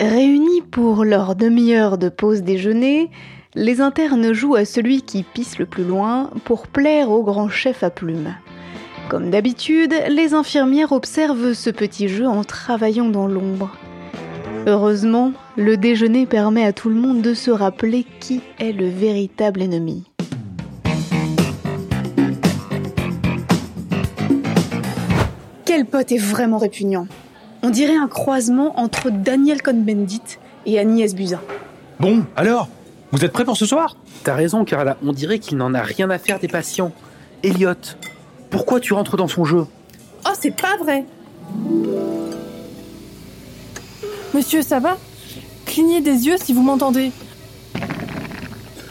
Réunis 0.00 0.62
pour 0.62 1.04
leur 1.04 1.36
demi-heure 1.36 1.96
de 1.96 2.08
pause 2.08 2.42
déjeuner, 2.42 3.10
les 3.54 3.80
internes 3.80 4.32
jouent 4.32 4.56
à 4.56 4.64
celui 4.64 5.02
qui 5.02 5.22
pisse 5.22 5.58
le 5.58 5.66
plus 5.66 5.84
loin 5.84 6.30
pour 6.44 6.66
plaire 6.66 7.10
au 7.10 7.22
grand 7.22 7.48
chef 7.48 7.84
à 7.84 7.90
plumes. 7.90 8.34
Comme 9.08 9.30
d'habitude, 9.30 9.94
les 10.08 10.34
infirmières 10.34 10.92
observent 10.92 11.52
ce 11.52 11.70
petit 11.70 12.08
jeu 12.08 12.26
en 12.26 12.42
travaillant 12.42 13.08
dans 13.08 13.28
l'ombre. 13.28 13.70
Heureusement, 14.66 15.32
le 15.56 15.76
déjeuner 15.76 16.26
permet 16.26 16.64
à 16.64 16.72
tout 16.72 16.88
le 16.88 16.96
monde 16.96 17.20
de 17.20 17.34
se 17.34 17.50
rappeler 17.50 18.06
qui 18.18 18.40
est 18.58 18.72
le 18.72 18.88
véritable 18.88 19.62
ennemi. 19.62 20.10
Quel 25.64 25.84
pote 25.86 26.10
est 26.12 26.18
vraiment 26.18 26.58
répugnant? 26.58 27.06
On 27.66 27.70
dirait 27.70 27.96
un 27.96 28.08
croisement 28.08 28.78
entre 28.78 29.08
Daniel 29.08 29.62
Cohn-Bendit 29.62 30.20
et 30.66 30.78
Agnès 30.78 31.14
Buzyn. 31.14 31.40
Bon, 31.98 32.26
alors 32.36 32.68
Vous 33.10 33.24
êtes 33.24 33.32
prêts 33.32 33.46
pour 33.46 33.56
ce 33.56 33.64
soir? 33.64 33.96
T'as 34.22 34.34
raison, 34.34 34.66
Carla. 34.66 34.98
On 35.02 35.14
dirait 35.14 35.38
qu'il 35.38 35.56
n'en 35.56 35.72
a 35.72 35.80
rien 35.80 36.10
à 36.10 36.18
faire 36.18 36.38
des 36.38 36.46
patients. 36.46 36.92
Elliot, 37.42 37.72
pourquoi 38.50 38.80
tu 38.80 38.92
rentres 38.92 39.16
dans 39.16 39.28
son 39.28 39.46
jeu? 39.46 39.64
Oh, 40.26 40.32
c'est 40.38 40.54
pas 40.54 40.76
vrai 40.76 41.06
Monsieur, 44.34 44.60
ça 44.60 44.78
va? 44.78 44.98
Clignez 45.64 46.02
des 46.02 46.26
yeux 46.26 46.36
si 46.36 46.52
vous 46.52 46.62
m'entendez. 46.62 47.12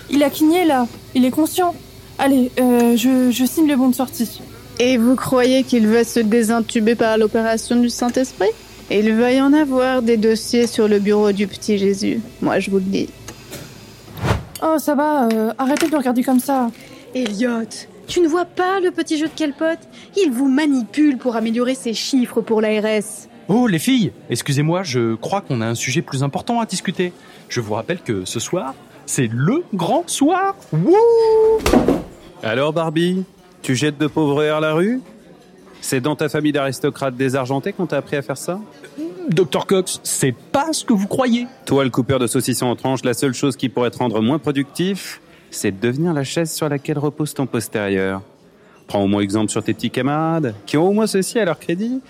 Il 0.10 0.24
a 0.24 0.32
cligné 0.32 0.65
là. 0.65 0.88
Il 1.13 1.25
est 1.25 1.32
conscient. 1.32 1.75
Allez, 2.18 2.50
euh, 2.60 2.98
je, 2.98 3.30
je 3.30 3.46
signe 3.46 3.68
le 3.68 3.75
bon 3.75 3.89
de 3.89 3.96
sortie. 3.96 4.42
Et 4.80 4.98
vous 4.98 5.15
croyez 5.15 5.63
qu'il 5.63 5.88
va 5.88 6.03
se 6.03 6.20
désintuber 6.20 6.96
par 6.96 7.18
l'opération 7.18 7.75
du 7.75 7.89
Saint-Esprit? 7.89 8.50
Il 8.92 9.13
va 9.15 9.32
y 9.32 9.42
en 9.42 9.53
avoir 9.53 10.01
des 10.01 10.18
dossiers 10.18 10.68
sur 10.68 10.88
le 10.88 11.00
bureau 11.00 11.32
du 11.32 11.48
petit 11.48 11.77
Jésus. 11.77 12.22
Moi, 12.42 12.60
je 12.60 12.70
vous 12.70 12.77
le 12.77 12.84
dis. 12.84 13.10
Oh, 14.62 14.75
ça 14.77 14.96
va, 14.96 15.27
euh, 15.27 15.53
arrêtez 15.58 15.88
de 15.88 15.92
me 15.92 15.98
regarder 15.98 16.24
comme 16.24 16.39
ça. 16.39 16.72
Elliot, 17.13 17.68
tu 18.08 18.22
ne 18.22 18.27
vois 18.27 18.46
pas 18.46 18.80
le 18.80 18.92
petit 18.92 19.18
jeu 19.18 19.27
de 19.27 19.34
Kelpot 19.34 19.80
Il 20.18 20.32
vous 20.32 20.48
manipule 20.48 21.18
pour 21.18 21.36
améliorer 21.36 21.75
ses 21.75 21.94
chiffres 21.94 22.42
pour 22.42 22.62
l'ARS. 22.62 23.27
Oh 23.50 23.68
les 23.68 23.80
filles, 23.80 24.12
excusez-moi, 24.30 24.84
je 24.84 25.15
crois 25.15 25.42
qu'on 25.42 25.62
a 25.62 25.68
un 25.68 25.75
sujet 25.75 26.01
plus 26.01 26.24
important 26.24 26.60
à 26.60 26.65
discuter. 26.65 27.13
Je 27.50 27.60
vous 27.60 27.74
rappelle 27.74 28.00
que 28.00 28.25
ce 28.25 28.39
soir, 28.39 28.74
C'est 29.06 29.30
le 29.32 29.63
grand 29.74 30.10
soir. 30.10 30.56
Wouh 30.72 30.96
Alors 32.42 32.72
Barbie, 32.72 33.24
tu 33.63 33.75
jettes 33.75 33.98
de 33.98 34.08
pauvres 34.08 34.43
à 34.43 34.60
la 34.60 34.74
rue? 34.74 35.01
C'est 35.82 36.01
dans 36.01 36.15
ta 36.15 36.29
famille 36.29 36.51
d'aristocrates 36.51 37.15
désargentés 37.15 37.74
qu'on 37.74 37.88
t'a 37.88 37.98
appris 37.98 38.15
à 38.17 38.22
faire 38.22 38.38
ça? 38.38 38.60
Docteur 39.29 39.65
Cox, 39.65 40.00
c'est 40.03 40.36
pas 40.36 40.72
ce 40.74 40.84
que 40.86 40.93
vous 40.93 41.08
croyez. 41.08 41.48
Toi, 41.65 41.84
le 41.84 41.89
coupeur 41.89 42.20
de 42.20 42.27
saucissons 42.27 42.67
en 42.67 42.75
tranches, 42.75 43.03
la 43.03 43.13
seule 43.13 43.34
chose 43.34 43.55
qui 43.55 43.70
pourrait 43.70 43.89
te 43.89 43.98
rendre 43.98 44.22
moins 44.22 44.38
productif, 44.38 45.22
c'est 45.50 45.72
de 45.72 45.79
devenir 45.79 46.13
la 46.13 46.24
chaise 46.24 46.51
sur 46.51 46.70
laquelle 46.70 47.00
repose 47.00 47.34
ton 47.34 47.46
postérieur. 47.46 48.22
Prends 48.88 49.01
au 49.01 49.08
moins 49.08 49.22
exemple 49.22 49.50
sur 49.50 49.63
tes 49.63 49.74
petits 49.74 49.91
camarades, 49.91 50.55
qui 50.65 50.77
ont 50.77 50.88
au 50.88 50.91
moins 50.91 51.08
ceci 51.08 51.39
à 51.39 51.46
leur 51.46 51.58
crédit. 51.58 52.01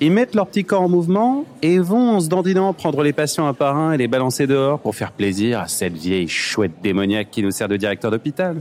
Ils 0.00 0.12
mettent 0.12 0.34
leur 0.34 0.46
petit 0.46 0.64
corps 0.64 0.82
en 0.82 0.88
mouvement 0.88 1.44
et 1.62 1.78
vont 1.78 2.10
en 2.10 2.20
se 2.20 2.28
dandinant 2.28 2.72
prendre 2.74 3.02
les 3.02 3.12
patients 3.12 3.48
un 3.48 3.54
par 3.54 3.76
un 3.76 3.92
et 3.92 3.96
les 3.96 4.08
balancer 4.08 4.46
dehors 4.46 4.78
pour 4.78 4.94
faire 4.94 5.12
plaisir 5.12 5.60
à 5.60 5.68
cette 5.68 5.94
vieille 5.94 6.28
chouette 6.28 6.82
démoniaque 6.82 7.30
qui 7.30 7.42
nous 7.42 7.50
sert 7.50 7.68
de 7.68 7.76
directeur 7.76 8.10
d'hôpital. 8.10 8.60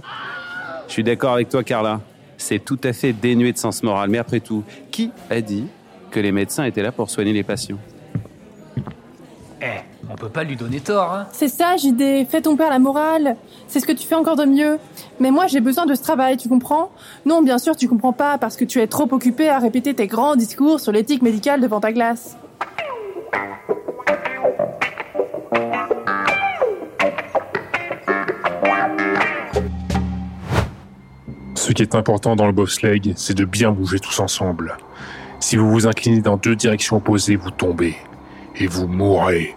Je 0.88 0.94
suis 0.94 1.04
d'accord 1.04 1.34
avec 1.34 1.50
toi, 1.50 1.64
Carla. 1.64 2.00
C'est 2.38 2.60
tout 2.64 2.80
à 2.84 2.94
fait 2.94 3.14
dénué 3.14 3.52
de 3.52 3.58
sens 3.58 3.84
moral. 3.84 4.10
Mais 4.10 4.18
après 4.18 4.40
tout, 4.40 4.64
qui 4.92 5.12
a 5.30 5.42
dit 5.42 5.68
que 6.12 6.20
les 6.20 6.32
médecins 6.32 6.64
étaient 6.64 6.84
là 6.84 6.92
pour 6.92 7.10
soigner 7.10 7.34
les 7.34 7.44
patients 7.44 7.78
Eh, 9.62 9.66
on 10.10 10.16
peut 10.16 10.30
pas 10.30 10.44
lui 10.44 10.56
donner 10.56 10.80
tort, 10.80 11.14
hein. 11.14 11.28
C'est 11.32 11.48
ça, 11.50 11.76
JD. 11.76 12.28
Fais 12.30 12.42
ton 12.42 12.56
père 12.56 12.70
la 12.70 12.80
morale. 12.80 13.36
C'est 13.68 13.80
ce 13.80 13.86
que 13.86 13.92
tu 13.92 14.08
fais 14.08 14.16
encore 14.16 14.36
de 14.36 14.46
mieux. 14.46 14.80
Mais 15.20 15.32
moi, 15.32 15.48
j'ai 15.48 15.60
besoin 15.60 15.86
de 15.86 15.96
ce 15.96 16.02
travail, 16.02 16.38
tu 16.38 16.48
comprends? 16.48 16.92
Non, 17.26 17.42
bien 17.42 17.58
sûr, 17.58 17.76
tu 17.76 17.88
comprends 17.88 18.14
pas 18.14 18.38
parce 18.38 18.56
que 18.56 18.66
tu 18.66 18.80
es 18.80 18.88
trop 18.88 19.08
occupé 19.12 19.50
à 19.50 19.60
répéter 19.60 19.94
tes 19.94 20.08
grands 20.08 20.36
discours 20.36 20.80
sur 20.80 20.92
l'éthique 20.92 21.22
médicale 21.22 21.60
devant 21.60 21.80
ta 21.80 21.92
glace. 21.92 22.38
Ce 31.68 31.74
qui 31.74 31.82
est 31.82 31.96
important 31.96 32.38
dans 32.38 32.46
le 32.46 32.54
bobsleigh, 32.54 33.12
c'est 33.18 33.34
de 33.34 33.44
bien 33.44 33.74
bouger 33.74 34.00
tous 34.00 34.22
ensemble. 34.22 34.78
Si 35.42 35.58
vous 35.58 35.70
vous 35.70 35.86
inclinez 35.86 36.22
dans 36.22 36.38
deux 36.38 36.56
directions 36.56 36.96
opposées, 36.96 37.36
vous 37.36 37.52
tombez. 37.52 37.98
Et 38.56 38.68
vous 38.68 38.88
mourrez. 38.88 39.54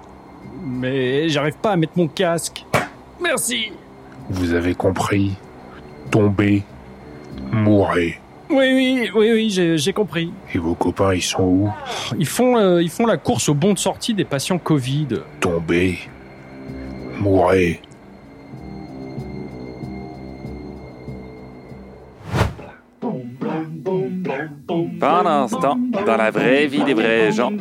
Mais 0.61 1.29
j'arrive 1.29 1.55
pas 1.63 1.71
à 1.71 1.77
mettre 1.77 1.93
mon 1.95 2.09
casque. 2.09 2.67
Merci. 3.23 3.71
Vous 4.29 4.55
avez 4.55 4.75
compris 4.75 5.37
Tombez, 6.11 6.65
mourrez. 7.53 8.19
Oui, 8.51 8.57
oui, 8.75 9.11
oui, 9.15 9.31
oui, 9.33 9.51
j'ai 9.51 9.79
j'ai 9.79 9.93
compris. 9.93 10.33
Et 10.53 10.59
vos 10.59 10.75
copains, 10.75 11.15
ils 11.15 11.23
sont 11.23 11.45
où? 11.45 11.71
Ils 12.19 12.27
font, 12.27 12.57
euh, 12.57 12.83
ils 12.83 12.91
font 12.91 13.07
la 13.07 13.19
course 13.19 13.49
au 13.49 13.55
bon 13.55 13.73
de 13.73 13.79
sortie 13.79 14.15
des 14.15 14.25
patients 14.25 14.59
Covid. 14.59 15.07
Tombez, 15.39 16.01
mourrez. 17.21 17.81
Pendant 25.01 25.49
ce 25.49 25.57
temps, 25.57 25.79
dans 26.07 26.17
la 26.17 26.31
vraie 26.31 26.67
vie 26.67 26.85
des 26.85 26.95
vrais 26.95 27.33
gens. 27.33 27.53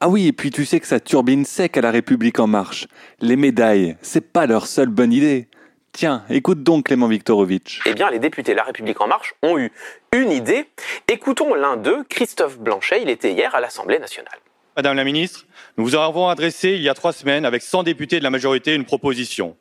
Ah 0.00 0.08
oui, 0.08 0.26
et 0.26 0.32
puis 0.32 0.50
tu 0.50 0.64
sais 0.64 0.80
que 0.80 0.86
ça 0.86 0.98
turbine 0.98 1.44
sec 1.44 1.76
à 1.76 1.80
la 1.80 1.90
République 1.90 2.40
en 2.40 2.46
marche. 2.46 2.88
Les 3.20 3.36
médailles, 3.36 3.96
c'est 4.02 4.32
pas 4.32 4.46
leur 4.46 4.66
seule 4.66 4.88
bonne 4.88 5.12
idée. 5.12 5.46
Tiens, 5.92 6.24
écoute 6.30 6.62
donc 6.62 6.86
Clément 6.86 7.08
Viktorovitch. 7.08 7.82
Eh 7.86 7.94
bien, 7.94 8.10
les 8.10 8.18
députés 8.18 8.54
La 8.54 8.62
République 8.62 9.00
En 9.00 9.08
Marche 9.08 9.34
ont 9.42 9.58
eu 9.58 9.72
une 10.12 10.30
idée. 10.30 10.66
Écoutons 11.08 11.54
l'un 11.54 11.76
d'eux, 11.76 12.04
Christophe 12.08 12.58
Blanchet. 12.58 13.02
Il 13.02 13.10
était 13.10 13.32
hier 13.32 13.54
à 13.54 13.60
l'Assemblée 13.60 13.98
nationale. 13.98 14.38
Madame 14.76 14.96
la 14.96 15.04
ministre, 15.04 15.46
nous 15.76 15.84
vous 15.84 15.96
avons 15.96 16.28
adressé 16.28 16.70
il 16.70 16.82
y 16.82 16.88
a 16.88 16.94
trois 16.94 17.12
semaines 17.12 17.44
avec 17.44 17.60
100 17.60 17.82
députés 17.82 18.20
de 18.20 18.24
la 18.24 18.30
majorité 18.30 18.74
une 18.74 18.84
proposition. 18.84 19.56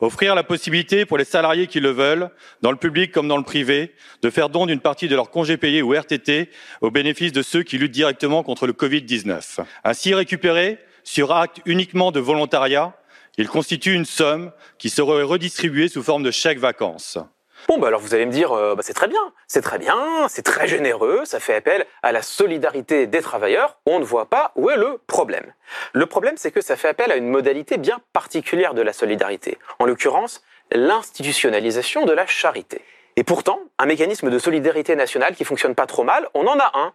Offrir 0.00 0.34
la 0.34 0.42
possibilité 0.42 1.04
pour 1.04 1.18
les 1.18 1.24
salariés 1.24 1.66
qui 1.66 1.80
le 1.80 1.90
veulent, 1.90 2.30
dans 2.62 2.70
le 2.70 2.78
public 2.78 3.12
comme 3.12 3.28
dans 3.28 3.36
le 3.36 3.42
privé, 3.42 3.92
de 4.22 4.30
faire 4.30 4.48
don 4.48 4.64
d'une 4.64 4.80
partie 4.80 5.06
de 5.06 5.14
leur 5.14 5.30
congé 5.30 5.58
payé 5.58 5.82
ou 5.82 5.92
RTT 5.92 6.48
au 6.80 6.90
bénéfice 6.90 7.32
de 7.32 7.42
ceux 7.42 7.62
qui 7.62 7.76
luttent 7.76 7.92
directement 7.92 8.42
contre 8.42 8.66
le 8.66 8.72
Covid-19. 8.72 9.60
Ainsi 9.84 10.14
récupéré, 10.14 10.78
sur 11.04 11.32
acte 11.32 11.60
uniquement 11.66 12.10
de 12.10 12.20
volontariat, 12.20 12.96
il 13.36 13.48
constitue 13.48 13.92
une 13.92 14.06
somme 14.06 14.50
qui 14.78 14.88
serait 14.88 15.22
redistribuée 15.22 15.88
sous 15.88 16.02
forme 16.02 16.22
de 16.22 16.30
chèque 16.30 16.58
vacances. 16.58 17.18
Bon, 17.66 17.78
bah 17.78 17.88
alors 17.88 18.00
vous 18.00 18.14
allez 18.14 18.26
me 18.26 18.30
dire, 18.30 18.52
euh, 18.52 18.74
bah 18.74 18.82
c'est 18.84 18.92
très 18.92 19.08
bien, 19.08 19.32
c'est 19.46 19.62
très 19.62 19.78
bien, 19.78 20.26
c'est 20.28 20.42
très 20.42 20.68
généreux, 20.68 21.22
ça 21.24 21.40
fait 21.40 21.54
appel 21.54 21.86
à 22.02 22.12
la 22.12 22.20
solidarité 22.20 23.06
des 23.06 23.22
travailleurs. 23.22 23.78
On 23.86 24.00
ne 24.00 24.04
voit 24.04 24.26
pas 24.26 24.52
où 24.54 24.68
est 24.68 24.76
le 24.76 25.00
problème. 25.06 25.52
Le 25.94 26.04
problème, 26.04 26.34
c'est 26.36 26.50
que 26.50 26.60
ça 26.60 26.76
fait 26.76 26.88
appel 26.88 27.10
à 27.10 27.16
une 27.16 27.28
modalité 27.28 27.78
bien 27.78 28.00
particulière 28.12 28.74
de 28.74 28.82
la 28.82 28.92
solidarité. 28.92 29.58
En 29.78 29.86
l'occurrence, 29.86 30.42
l'institutionnalisation 30.72 32.04
de 32.04 32.12
la 32.12 32.26
charité. 32.26 32.82
Et 33.16 33.24
pourtant, 33.24 33.60
un 33.78 33.86
mécanisme 33.86 34.28
de 34.28 34.38
solidarité 34.38 34.94
nationale 34.94 35.34
qui 35.34 35.44
fonctionne 35.44 35.74
pas 35.74 35.86
trop 35.86 36.04
mal, 36.04 36.28
on 36.34 36.46
en 36.46 36.58
a 36.58 36.70
un. 36.74 36.92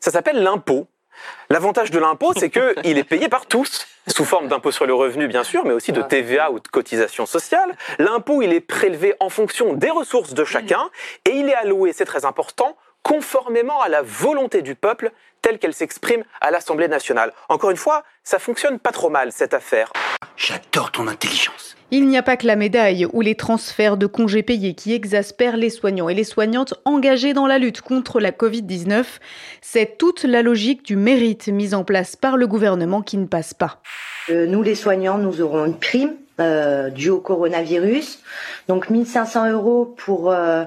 Ça 0.00 0.10
s'appelle 0.10 0.42
l'impôt. 0.42 0.86
L'avantage 1.50 1.90
de 1.90 1.98
l'impôt, 1.98 2.32
c'est 2.36 2.50
qu'il 2.50 2.72
est 2.98 3.04
payé 3.04 3.28
par 3.28 3.46
tous, 3.46 3.86
sous 4.06 4.24
forme 4.24 4.48
d'impôt 4.48 4.70
sur 4.70 4.86
le 4.86 4.94
revenu, 4.94 5.28
bien 5.28 5.44
sûr, 5.44 5.64
mais 5.64 5.72
aussi 5.72 5.92
de 5.92 6.02
TVA 6.02 6.50
ou 6.50 6.60
de 6.60 6.68
cotisation 6.68 7.26
sociale. 7.26 7.76
L'impôt, 7.98 8.42
il 8.42 8.52
est 8.52 8.60
prélevé 8.60 9.14
en 9.20 9.28
fonction 9.28 9.72
des 9.72 9.90
ressources 9.90 10.34
de 10.34 10.44
chacun, 10.44 10.90
et 11.26 11.32
il 11.32 11.48
est 11.48 11.54
alloué, 11.54 11.92
c'est 11.92 12.04
très 12.04 12.24
important, 12.24 12.76
conformément 13.02 13.80
à 13.82 13.88
la 13.88 14.02
volonté 14.02 14.62
du 14.62 14.74
peuple 14.74 15.12
telle 15.44 15.58
qu'elle 15.58 15.74
s'exprime 15.74 16.24
à 16.40 16.50
l'Assemblée 16.50 16.88
nationale. 16.88 17.30
Encore 17.50 17.70
une 17.70 17.76
fois, 17.76 18.02
ça 18.22 18.38
fonctionne 18.38 18.78
pas 18.78 18.92
trop 18.92 19.10
mal, 19.10 19.30
cette 19.30 19.52
affaire. 19.52 19.92
J'adore 20.38 20.90
ton 20.90 21.06
intelligence. 21.06 21.76
Il 21.90 22.08
n'y 22.08 22.16
a 22.16 22.22
pas 22.22 22.38
que 22.38 22.46
la 22.46 22.56
médaille 22.56 23.06
ou 23.12 23.20
les 23.20 23.34
transferts 23.34 23.98
de 23.98 24.06
congés 24.06 24.42
payés 24.42 24.74
qui 24.74 24.94
exaspèrent 24.94 25.58
les 25.58 25.68
soignants 25.68 26.08
et 26.08 26.14
les 26.14 26.24
soignantes 26.24 26.72
engagés 26.86 27.34
dans 27.34 27.46
la 27.46 27.58
lutte 27.58 27.82
contre 27.82 28.20
la 28.20 28.30
Covid-19. 28.30 29.04
C'est 29.60 29.98
toute 29.98 30.24
la 30.24 30.40
logique 30.40 30.82
du 30.82 30.96
mérite 30.96 31.48
mise 31.48 31.74
en 31.74 31.84
place 31.84 32.16
par 32.16 32.38
le 32.38 32.46
gouvernement 32.46 33.02
qui 33.02 33.18
ne 33.18 33.26
passe 33.26 33.52
pas. 33.52 33.82
Euh, 34.30 34.46
nous, 34.46 34.62
les 34.62 34.74
soignants, 34.74 35.18
nous 35.18 35.42
aurons 35.42 35.66
une 35.66 35.78
prime 35.78 36.14
euh, 36.40 36.88
due 36.88 37.10
au 37.10 37.20
coronavirus. 37.20 38.20
Donc 38.66 38.88
1500 38.88 39.50
euros 39.50 39.94
pour 39.98 40.32
euh, 40.32 40.64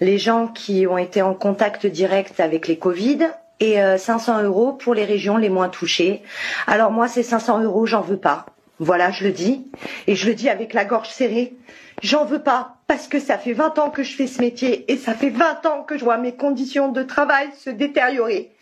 les 0.00 0.16
gens 0.16 0.48
qui 0.48 0.86
ont 0.86 0.96
été 0.96 1.20
en 1.20 1.34
contact 1.34 1.86
direct 1.86 2.40
avec 2.40 2.66
les 2.66 2.78
Covid 2.78 3.28
et 3.60 3.80
euh, 3.80 3.98
500 3.98 4.42
euros 4.42 4.72
pour 4.72 4.94
les 4.94 5.04
régions 5.04 5.36
les 5.36 5.48
moins 5.48 5.68
touchées. 5.68 6.22
Alors 6.66 6.90
moi, 6.90 7.08
ces 7.08 7.22
500 7.22 7.62
euros, 7.62 7.86
j'en 7.86 8.02
veux 8.02 8.18
pas. 8.18 8.46
Voilà, 8.78 9.10
je 9.10 9.24
le 9.24 9.32
dis. 9.32 9.70
Et 10.06 10.14
je 10.14 10.26
le 10.26 10.34
dis 10.34 10.48
avec 10.48 10.74
la 10.74 10.84
gorge 10.84 11.08
serrée. 11.08 11.54
J'en 12.02 12.26
veux 12.26 12.42
pas 12.42 12.76
parce 12.88 13.08
que 13.08 13.18
ça 13.18 13.38
fait 13.38 13.54
20 13.54 13.78
ans 13.78 13.90
que 13.90 14.02
je 14.02 14.14
fais 14.14 14.26
ce 14.26 14.40
métier 14.40 14.90
et 14.92 14.98
ça 14.98 15.14
fait 15.14 15.30
20 15.30 15.64
ans 15.64 15.82
que 15.82 15.96
je 15.96 16.04
vois 16.04 16.18
mes 16.18 16.36
conditions 16.36 16.92
de 16.92 17.02
travail 17.02 17.48
se 17.58 17.70
détériorer. 17.70 18.52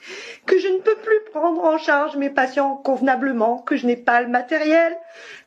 Que 0.46 0.58
je 0.58 0.68
ne 0.68 0.78
peux 0.78 0.94
plus 0.94 1.18
prendre 1.32 1.64
en 1.64 1.76
charge 1.76 2.16
mes 2.16 2.30
patients 2.30 2.76
convenablement, 2.76 3.58
que 3.58 3.76
je 3.76 3.86
n'ai 3.86 3.96
pas 3.96 4.22
le 4.22 4.28
matériel, 4.28 4.96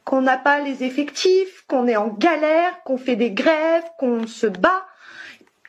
qu'on 0.03 0.21
n'a 0.21 0.37
pas 0.37 0.59
les 0.59 0.83
effectifs, 0.83 1.63
qu'on 1.67 1.87
est 1.87 1.95
en 1.95 2.09
galère, 2.09 2.83
qu'on 2.83 2.97
fait 2.97 3.15
des 3.15 3.31
grèves, 3.31 3.85
qu'on 3.97 4.27
se 4.27 4.47
bat. 4.47 4.85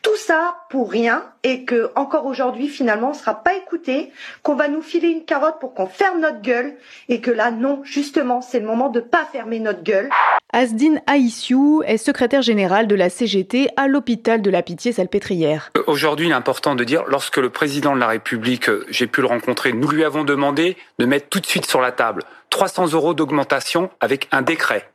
Tout 0.08 0.16
ça 0.16 0.56
pour 0.70 0.90
rien 0.90 1.22
et 1.42 1.66
que 1.66 1.90
encore 1.94 2.24
aujourd'hui 2.24 2.68
finalement 2.68 3.10
on 3.10 3.12
sera 3.12 3.34
pas 3.34 3.52
écouté, 3.52 4.10
qu'on 4.42 4.54
va 4.54 4.68
nous 4.68 4.80
filer 4.80 5.08
une 5.08 5.26
carotte 5.26 5.60
pour 5.60 5.74
qu'on 5.74 5.86
ferme 5.86 6.20
notre 6.20 6.40
gueule 6.40 6.76
et 7.10 7.20
que 7.20 7.30
là 7.30 7.50
non 7.50 7.82
justement 7.84 8.40
c'est 8.40 8.58
le 8.58 8.64
moment 8.64 8.88
de 8.88 9.00
pas 9.00 9.26
fermer 9.30 9.60
notre 9.60 9.82
gueule. 9.82 10.08
Asdine 10.54 11.02
Aïssiou 11.06 11.82
est 11.82 11.98
secrétaire 11.98 12.40
générale 12.40 12.86
de 12.86 12.94
la 12.94 13.10
CGT 13.10 13.68
à 13.76 13.86
l'hôpital 13.86 14.40
de 14.40 14.48
la 14.48 14.62
Pitié-Salpêtrière. 14.62 15.72
Aujourd'hui, 15.86 16.28
il 16.28 16.30
est 16.30 16.34
important 16.34 16.74
de 16.74 16.84
dire, 16.84 17.04
lorsque 17.06 17.36
le 17.36 17.50
président 17.50 17.94
de 17.94 18.00
la 18.00 18.06
République, 18.06 18.70
euh, 18.70 18.86
j'ai 18.88 19.06
pu 19.06 19.20
le 19.20 19.26
rencontrer, 19.26 19.74
nous 19.74 19.88
lui 19.88 20.04
avons 20.04 20.24
demandé 20.24 20.78
de 20.98 21.04
mettre 21.04 21.28
tout 21.28 21.40
de 21.40 21.44
suite 21.44 21.66
sur 21.66 21.82
la 21.82 21.92
table 21.92 22.22
300 22.48 22.92
euros 22.94 23.12
d'augmentation 23.12 23.90
avec 24.00 24.26
un 24.32 24.40
décret. 24.40 24.88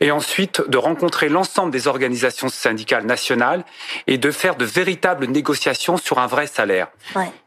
Et 0.00 0.10
ensuite, 0.10 0.62
de 0.68 0.78
rencontrer 0.78 1.28
l'ensemble 1.28 1.70
des 1.70 1.86
organisations 1.86 2.48
syndicales 2.48 3.06
nationales 3.06 3.64
et 4.06 4.18
de 4.18 4.30
faire 4.30 4.56
de 4.56 4.64
véritables 4.64 5.26
négociations 5.26 5.96
sur 5.96 6.18
un 6.18 6.26
vrai 6.26 6.46
salaire. 6.46 6.88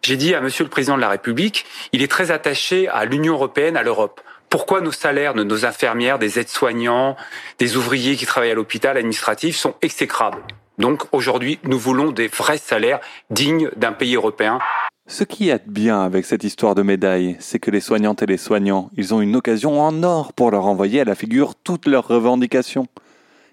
J'ai 0.01 0.17
dit 0.17 0.33
à 0.35 0.41
Monsieur 0.41 0.63
le 0.63 0.69
Président 0.69 0.95
de 0.95 1.01
la 1.01 1.09
République, 1.09 1.65
il 1.91 2.01
est 2.01 2.11
très 2.11 2.31
attaché 2.31 2.87
à 2.87 3.05
l'Union 3.05 3.33
européenne, 3.33 3.77
à 3.77 3.83
l'Europe. 3.83 4.21
Pourquoi 4.49 4.79
nos 4.81 4.91
salaires 4.91 5.33
de 5.33 5.43
nos 5.43 5.65
infirmières, 5.65 6.19
des 6.19 6.39
aides-soignants, 6.39 7.17
des 7.59 7.77
ouvriers 7.77 8.15
qui 8.15 8.25
travaillent 8.25 8.51
à 8.51 8.55
l'hôpital 8.55 8.95
administratif 8.95 9.57
sont 9.57 9.75
exécrables? 9.81 10.41
Donc 10.77 11.03
aujourd'hui, 11.11 11.59
nous 11.63 11.79
voulons 11.79 12.11
des 12.11 12.27
vrais 12.27 12.57
salaires 12.57 12.99
dignes 13.29 13.69
d'un 13.75 13.91
pays 13.93 14.15
européen. 14.15 14.59
Ce 15.07 15.23
qui 15.23 15.49
est 15.49 15.67
bien 15.67 16.01
avec 16.01 16.25
cette 16.25 16.43
histoire 16.43 16.73
de 16.73 16.81
médaille, 16.81 17.35
c'est 17.39 17.59
que 17.59 17.69
les 17.69 17.79
soignantes 17.79 18.23
et 18.23 18.25
les 18.25 18.37
soignants, 18.37 18.89
ils 18.97 19.13
ont 19.13 19.21
une 19.21 19.35
occasion 19.35 19.79
en 19.79 20.01
or 20.01 20.33
pour 20.33 20.49
leur 20.49 20.65
envoyer 20.65 21.01
à 21.01 21.05
la 21.05 21.13
figure 21.13 21.53
toutes 21.53 21.85
leurs 21.85 22.07
revendications. 22.07 22.87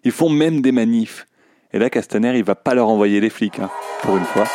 Ils 0.02 0.12
font 0.12 0.30
même 0.30 0.62
des 0.62 0.72
manifs. 0.72 1.26
Et 1.74 1.78
là, 1.78 1.90
Castaner, 1.90 2.38
il 2.38 2.44
va 2.44 2.54
pas 2.54 2.74
leur 2.74 2.88
envoyer 2.88 3.20
les 3.20 3.28
flics, 3.28 3.58
hein, 3.58 3.70
pour 4.00 4.16
une 4.16 4.24
fois. 4.24 4.46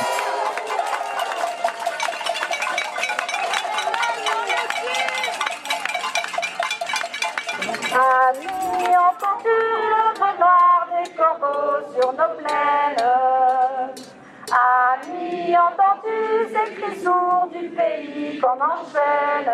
Pays 18.37 18.41
qu'on 18.41 18.59
enchaîne 18.59 19.51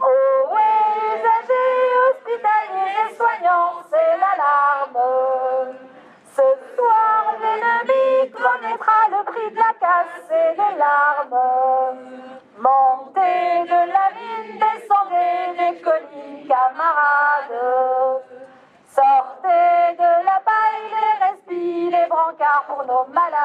Oh 0.00 0.56
usagers, 1.16 1.98
hospitaliers 2.10 3.16
soignants, 3.16 3.82
c'est 3.90 4.16
l'alarme. 4.22 5.74
Ce 6.36 6.42
soir, 6.76 7.34
l'ennemi 7.40 8.30
connaîtra 8.30 9.08
le 9.10 9.24
prix 9.24 9.50
de 9.50 9.56
la 9.56 9.74
casse 9.80 10.30
et 10.30 10.52
des 10.54 10.78
larmes. 10.78 11.38
Montez 12.58 13.64
de 13.64 13.80
la 13.92 14.08
ville, 14.16 14.58
descendez 14.58 15.42
des 15.58 15.80
collines, 15.80 16.46
camarades. 16.46 18.22
Sortez 18.86 19.96
de 19.96 20.24
la 20.24 20.40
paille, 20.44 20.88
les 20.90 21.26
respires, 21.26 22.00
les 22.00 22.08
brancards 22.08 22.64
pour 22.68 22.84
nos 22.84 23.06
malades. 23.12 23.37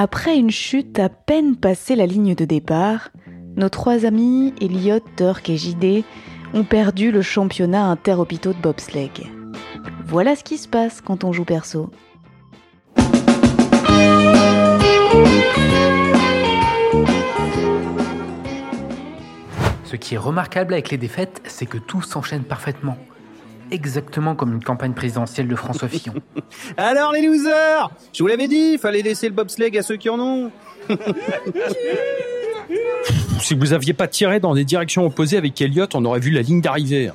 Après 0.00 0.36
une 0.36 0.52
chute 0.52 0.96
à 1.00 1.08
peine 1.08 1.56
passée 1.56 1.96
la 1.96 2.06
ligne 2.06 2.36
de 2.36 2.44
départ, 2.44 3.08
nos 3.56 3.68
trois 3.68 4.06
amis, 4.06 4.54
Elliot, 4.60 5.00
Turk 5.16 5.50
et 5.50 5.56
JD, 5.56 6.04
ont 6.54 6.62
perdu 6.62 7.10
le 7.10 7.20
championnat 7.20 7.84
interhôpitaux 7.86 8.52
de 8.52 8.60
bobsleigh. 8.60 9.10
Voilà 10.06 10.36
ce 10.36 10.44
qui 10.44 10.56
se 10.56 10.68
passe 10.68 11.00
quand 11.00 11.24
on 11.24 11.32
joue 11.32 11.44
perso. 11.44 11.90
Ce 19.82 19.96
qui 19.96 20.14
est 20.14 20.18
remarquable 20.18 20.74
avec 20.74 20.90
les 20.90 20.96
défaites, 20.96 21.42
c'est 21.44 21.66
que 21.66 21.78
tout 21.78 22.02
s'enchaîne 22.02 22.44
parfaitement. 22.44 22.98
Exactement 23.70 24.34
comme 24.34 24.54
une 24.54 24.62
campagne 24.62 24.92
présidentielle 24.92 25.48
de 25.48 25.56
François 25.56 25.88
Fillon. 25.88 26.14
Alors 26.76 27.12
les 27.12 27.26
losers 27.26 27.90
Je 28.12 28.22
vous 28.22 28.26
l'avais 28.26 28.48
dit, 28.48 28.78
fallait 28.78 29.02
laisser 29.02 29.28
le 29.28 29.34
bobsleigh 29.34 29.76
à 29.78 29.82
ceux 29.82 29.96
qui 29.96 30.08
en 30.08 30.18
ont. 30.20 30.50
Si 33.40 33.54
vous 33.54 33.72
aviez 33.72 33.94
pas 33.94 34.08
tiré 34.08 34.40
dans 34.40 34.54
des 34.54 34.64
directions 34.64 35.06
opposées 35.06 35.36
avec 35.36 35.58
Elliot, 35.60 35.86
on 35.94 36.04
aurait 36.04 36.20
vu 36.20 36.30
la 36.32 36.42
ligne 36.42 36.60
d'arrivée. 36.60 37.10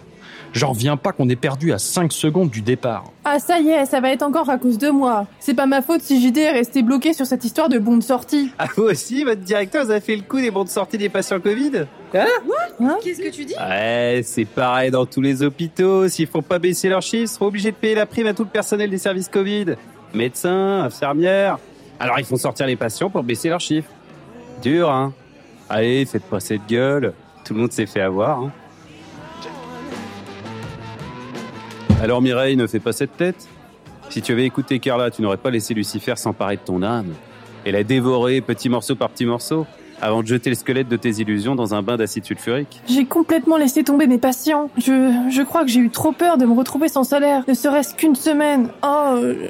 J'en 0.53 0.69
reviens 0.69 0.97
pas 0.97 1.11
qu'on 1.11 1.27
ait 1.29 1.35
perdu 1.35 1.73
à 1.73 1.79
5 1.79 2.13
secondes 2.13 2.51
du 2.51 2.61
départ. 2.61 3.05
Ah 3.25 3.39
ça 3.39 3.59
y 3.59 3.69
est, 3.69 3.85
ça 3.85 3.99
va 3.99 4.11
être 4.11 4.21
encore 4.21 4.51
à 4.51 4.59
cause 4.59 4.77
de 4.77 4.89
moi. 4.89 5.25
C'est 5.39 5.55
pas 5.55 5.65
ma 5.65 5.81
faute 5.81 6.01
si 6.01 6.21
JD 6.21 6.37
est 6.37 6.51
resté 6.51 6.83
bloqué 6.83 7.13
sur 7.13 7.25
cette 7.25 7.43
histoire 7.43 7.69
de 7.69 7.79
bon 7.79 7.97
de 7.97 8.03
sortie. 8.03 8.51
Ah 8.59 8.67
vous 8.77 8.83
aussi, 8.83 9.23
votre 9.23 9.41
directeur 9.41 9.85
vous 9.85 9.91
a 9.91 9.99
fait 9.99 10.15
le 10.15 10.21
coup 10.21 10.39
des 10.39 10.51
bons 10.51 10.63
de 10.63 10.69
sortie 10.69 10.99
des 10.99 11.09
patients 11.09 11.39
Covid 11.39 11.85
Hein 12.13 12.97
Qu'est-ce 13.03 13.21
que 13.21 13.31
tu 13.31 13.45
dis 13.45 13.55
Ouais, 13.55 14.21
c'est 14.23 14.45
pareil 14.45 14.91
dans 14.91 15.07
tous 15.07 15.21
les 15.21 15.41
hôpitaux. 15.41 16.07
S'ils 16.07 16.27
font 16.27 16.43
pas 16.43 16.59
baisser 16.59 16.87
leurs 16.87 17.01
chiffres, 17.01 17.23
ils 17.23 17.27
seront 17.27 17.47
obligés 17.47 17.71
de 17.71 17.75
payer 17.75 17.95
la 17.95 18.05
prime 18.05 18.27
à 18.27 18.33
tout 18.35 18.43
le 18.43 18.49
personnel 18.49 18.91
des 18.91 18.99
services 18.99 19.29
Covid. 19.29 19.75
Médecins, 20.13 20.83
infirmières. 20.83 21.57
Alors 21.99 22.19
ils 22.19 22.25
font 22.25 22.37
sortir 22.37 22.67
les 22.67 22.75
patients 22.75 23.09
pour 23.09 23.23
baisser 23.23 23.49
leurs 23.49 23.59
chiffres. 23.59 23.89
Dur, 24.61 24.91
hein 24.91 25.13
Allez, 25.67 26.05
faites 26.05 26.23
pas 26.23 26.39
cette 26.39 26.67
gueule. 26.67 27.13
Tout 27.43 27.55
le 27.55 27.61
monde 27.61 27.71
s'est 27.71 27.87
fait 27.87 28.01
avoir. 28.01 28.39
Hein. 28.39 28.51
Alors 32.03 32.21
Mireille, 32.21 32.57
ne 32.57 32.67
fais 32.67 32.81
pas 32.81 32.91
cette 32.91 33.15
tête. 33.15 33.47
Si 34.09 34.21
tu 34.21 34.33
avais 34.33 34.43
écouté 34.43 34.79
Carla, 34.79 35.09
tu 35.09 35.21
n'aurais 35.21 35.37
pas 35.37 35.49
laissé 35.49 35.73
Lucifer 35.73 36.15
s'emparer 36.17 36.57
de 36.57 36.61
ton 36.61 36.83
âme 36.83 37.13
et 37.65 37.71
la 37.71 37.85
dévorer 37.85 38.41
petit 38.41 38.67
morceau 38.67 38.97
par 38.97 39.09
petit 39.09 39.25
morceau 39.25 39.65
avant 40.01 40.21
de 40.21 40.27
jeter 40.27 40.49
le 40.49 40.57
squelette 40.57 40.89
de 40.89 40.97
tes 40.97 41.21
illusions 41.21 41.55
dans 41.55 41.73
un 41.73 41.81
bain 41.81 41.95
d'acide 41.95 42.25
sulfurique. 42.25 42.81
J'ai 42.89 43.05
complètement 43.05 43.55
laissé 43.55 43.85
tomber 43.85 44.07
mes 44.07 44.17
patients. 44.17 44.69
Je, 44.75 45.29
je 45.31 45.41
crois 45.43 45.63
que 45.63 45.69
j'ai 45.69 45.79
eu 45.79 45.89
trop 45.89 46.11
peur 46.11 46.37
de 46.37 46.45
me 46.45 46.51
retrouver 46.51 46.89
sans 46.89 47.05
salaire, 47.05 47.45
ne 47.47 47.53
serait-ce 47.53 47.95
qu'une 47.95 48.15
semaine. 48.15 48.67
Oh, 48.83 49.13
euh, 49.13 49.47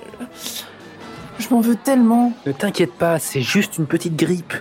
je 1.39 1.47
m'en 1.49 1.59
veux 1.59 1.75
tellement. 1.75 2.33
Ne 2.45 2.51
t'inquiète 2.51 2.93
pas, 2.93 3.17
c'est 3.17 3.41
juste 3.41 3.79
une 3.79 3.87
petite 3.87 4.15
grippe. 4.15 4.53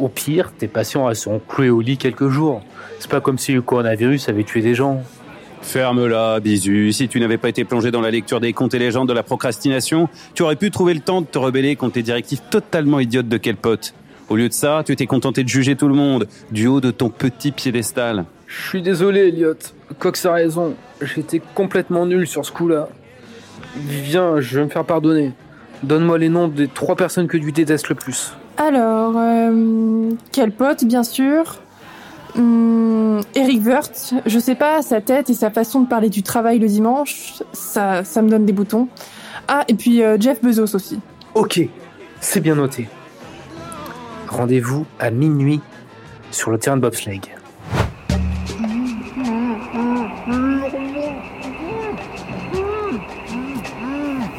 Au 0.00 0.08
pire, 0.08 0.52
tes 0.52 0.68
patients 0.68 1.06
resteront 1.06 1.40
cloués 1.48 1.70
au 1.70 1.80
lit 1.80 1.96
quelques 1.96 2.28
jours. 2.28 2.60
C'est 2.98 3.10
pas 3.10 3.22
comme 3.22 3.38
si 3.38 3.52
le 3.52 3.62
coronavirus 3.62 4.28
avait 4.28 4.44
tué 4.44 4.60
des 4.60 4.74
gens. 4.74 5.02
Ferme-la, 5.62 6.40
bisu. 6.40 6.92
Si 6.92 7.08
tu 7.08 7.20
n'avais 7.20 7.38
pas 7.38 7.48
été 7.48 7.64
plongé 7.64 7.90
dans 7.90 8.00
la 8.00 8.10
lecture 8.10 8.40
des 8.40 8.52
contes 8.52 8.74
et 8.74 8.78
légendes 8.78 9.08
de 9.08 9.12
la 9.12 9.22
procrastination, 9.22 10.08
tu 10.34 10.42
aurais 10.42 10.56
pu 10.56 10.70
trouver 10.70 10.94
le 10.94 11.00
temps 11.00 11.20
de 11.20 11.26
te 11.26 11.38
rebeller 11.38 11.76
contre 11.76 11.94
tes 11.94 12.02
directives 12.02 12.40
totalement 12.50 13.00
idiotes 13.00 13.28
de 13.28 13.36
quel 13.36 13.56
pote. 13.56 13.94
Au 14.28 14.36
lieu 14.36 14.48
de 14.48 14.54
ça, 14.54 14.82
tu 14.84 14.94
t'es 14.94 15.06
contenté 15.06 15.42
de 15.42 15.48
juger 15.48 15.74
tout 15.76 15.88
le 15.88 15.94
monde, 15.94 16.28
du 16.50 16.66
haut 16.66 16.80
de 16.80 16.90
ton 16.90 17.08
petit 17.08 17.50
piédestal. 17.50 18.24
Je 18.46 18.68
suis 18.68 18.82
désolé, 18.82 19.28
Elliot. 19.28 19.54
Cox 19.98 20.26
a 20.26 20.32
raison. 20.32 20.74
J'étais 21.00 21.40
complètement 21.54 22.06
nul 22.06 22.26
sur 22.26 22.44
ce 22.44 22.52
coup-là. 22.52 22.88
Viens, 23.76 24.40
je 24.40 24.58
vais 24.58 24.64
me 24.64 24.70
faire 24.70 24.84
pardonner. 24.84 25.32
Donne-moi 25.82 26.18
les 26.18 26.28
noms 26.28 26.48
des 26.48 26.68
trois 26.68 26.96
personnes 26.96 27.28
que 27.28 27.36
tu 27.36 27.52
détestes 27.52 27.88
le 27.88 27.94
plus. 27.94 28.32
Alors, 28.56 29.14
euh, 29.16 30.10
quel 30.32 30.50
pote, 30.52 30.84
bien 30.84 31.04
sûr. 31.04 31.60
Hum, 32.36 33.20
Eric 33.34 33.64
Wirth, 33.66 34.14
je 34.26 34.38
sais 34.38 34.54
pas, 34.54 34.82
sa 34.82 35.00
tête 35.00 35.30
et 35.30 35.34
sa 35.34 35.50
façon 35.50 35.80
de 35.80 35.88
parler 35.88 36.08
du 36.10 36.22
travail 36.22 36.58
le 36.58 36.68
dimanche, 36.68 37.42
ça, 37.52 38.04
ça 38.04 38.22
me 38.22 38.28
donne 38.28 38.44
des 38.44 38.52
boutons. 38.52 38.88
Ah, 39.48 39.64
et 39.68 39.74
puis 39.74 40.02
euh, 40.02 40.16
Jeff 40.20 40.42
Bezos 40.42 40.74
aussi. 40.74 41.00
Ok, 41.34 41.60
c'est 42.20 42.40
bien 42.40 42.54
noté. 42.54 42.88
Rendez-vous 44.28 44.84
à 44.98 45.10
minuit 45.10 45.60
sur 46.30 46.50
le 46.50 46.58
terrain 46.58 46.76
de 46.76 46.82
bobsleigh. 46.82 47.20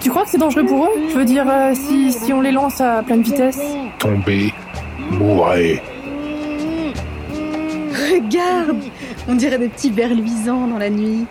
Tu 0.02 0.10
crois 0.10 0.24
que 0.24 0.30
c'est 0.30 0.38
dangereux 0.38 0.66
pour 0.66 0.86
eux? 0.86 1.08
Je 1.10 1.18
veux 1.18 1.26
dire, 1.26 1.46
euh, 1.50 1.74
si, 1.76 2.12
si 2.14 2.32
on 2.34 2.42
les 2.42 2.52
lance 2.52 2.80
à 2.82 3.04
pleine 3.04 3.22
vitesse 3.22 3.60
Tombez, 4.00 4.54
mourrez. 5.12 5.82
Regarde 8.30 8.84
On 9.28 9.34
dirait 9.34 9.58
des 9.58 9.70
petits 9.70 9.90
vers 9.90 10.14
luisants 10.14 10.68
dans 10.68 10.78
la 10.78 10.92
nuit. 10.92 11.26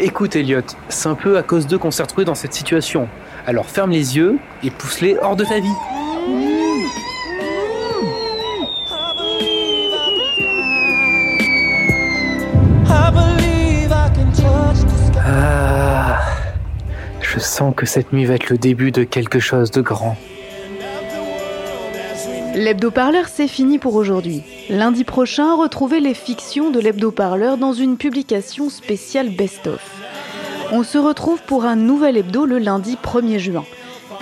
Écoute, 0.00 0.34
Elliot, 0.34 0.62
c'est 0.88 1.08
un 1.10 1.14
peu 1.14 1.36
à 1.36 1.42
cause 1.42 1.66
d'eux 1.66 1.76
qu'on 1.76 1.90
s'est 1.90 2.02
retrouvés 2.02 2.24
dans 2.24 2.34
cette 2.34 2.54
situation. 2.54 3.06
Alors 3.46 3.66
ferme 3.66 3.90
les 3.90 4.16
yeux 4.16 4.38
et 4.62 4.70
pousse-les 4.70 5.18
hors 5.20 5.36
de 5.36 5.44
ta 5.44 5.60
vie. 5.60 5.68
Ah, 15.26 16.20
je 17.20 17.38
sens 17.38 17.74
que 17.76 17.84
cette 17.84 18.14
nuit 18.14 18.24
va 18.24 18.36
être 18.36 18.48
le 18.48 18.56
début 18.56 18.90
de 18.90 19.04
quelque 19.04 19.38
chose 19.38 19.70
de 19.70 19.82
grand. 19.82 20.16
L'hebdo-parleur, 22.54 23.28
c'est 23.28 23.48
fini 23.48 23.78
pour 23.78 23.94
aujourd'hui. 23.94 24.42
Lundi 24.70 25.04
prochain, 25.04 25.54
retrouvez 25.54 25.98
les 25.98 26.12
fictions 26.12 26.70
de 26.70 26.78
l'hebdo-parleur 26.78 27.56
dans 27.56 27.72
une 27.72 27.96
publication 27.96 28.68
spéciale 28.68 29.30
best-of. 29.30 29.80
On 30.72 30.82
se 30.82 30.98
retrouve 30.98 31.40
pour 31.42 31.64
un 31.64 31.74
nouvel 31.74 32.18
hebdo 32.18 32.44
le 32.44 32.58
lundi 32.58 32.98
1er 33.02 33.38
juin. 33.38 33.64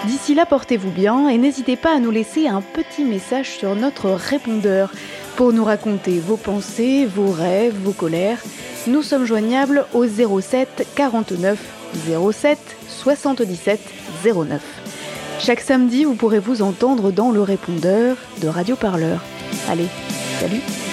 D'ici 0.04 0.34
là, 0.36 0.46
portez-vous 0.46 0.92
bien 0.92 1.28
et 1.28 1.36
n'hésitez 1.36 1.74
pas 1.74 1.96
à 1.96 1.98
nous 1.98 2.12
laisser 2.12 2.46
un 2.46 2.60
petit 2.60 3.02
message 3.02 3.58
sur 3.58 3.74
notre 3.74 4.10
répondeur 4.10 4.92
pour 5.34 5.52
nous 5.52 5.64
raconter 5.64 6.20
vos 6.20 6.36
pensées, 6.36 7.06
vos 7.06 7.32
rêves, 7.32 7.74
vos 7.82 7.92
colères. 7.92 8.38
Nous 8.86 9.02
sommes 9.02 9.24
joignables 9.24 9.84
au 9.94 10.06
07 10.06 10.86
49 10.94 11.58
07 12.32 12.58
77 12.88 13.80
09. 14.24 14.62
Chaque 15.40 15.60
samedi, 15.60 16.04
vous 16.04 16.14
pourrez 16.14 16.38
vous 16.38 16.62
entendre 16.62 17.10
dans 17.10 17.32
le 17.32 17.42
répondeur 17.42 18.16
de 18.40 18.46
Radio 18.46 18.76
Parleur. 18.76 19.24
Allez, 19.68 19.88
salut 20.38 20.85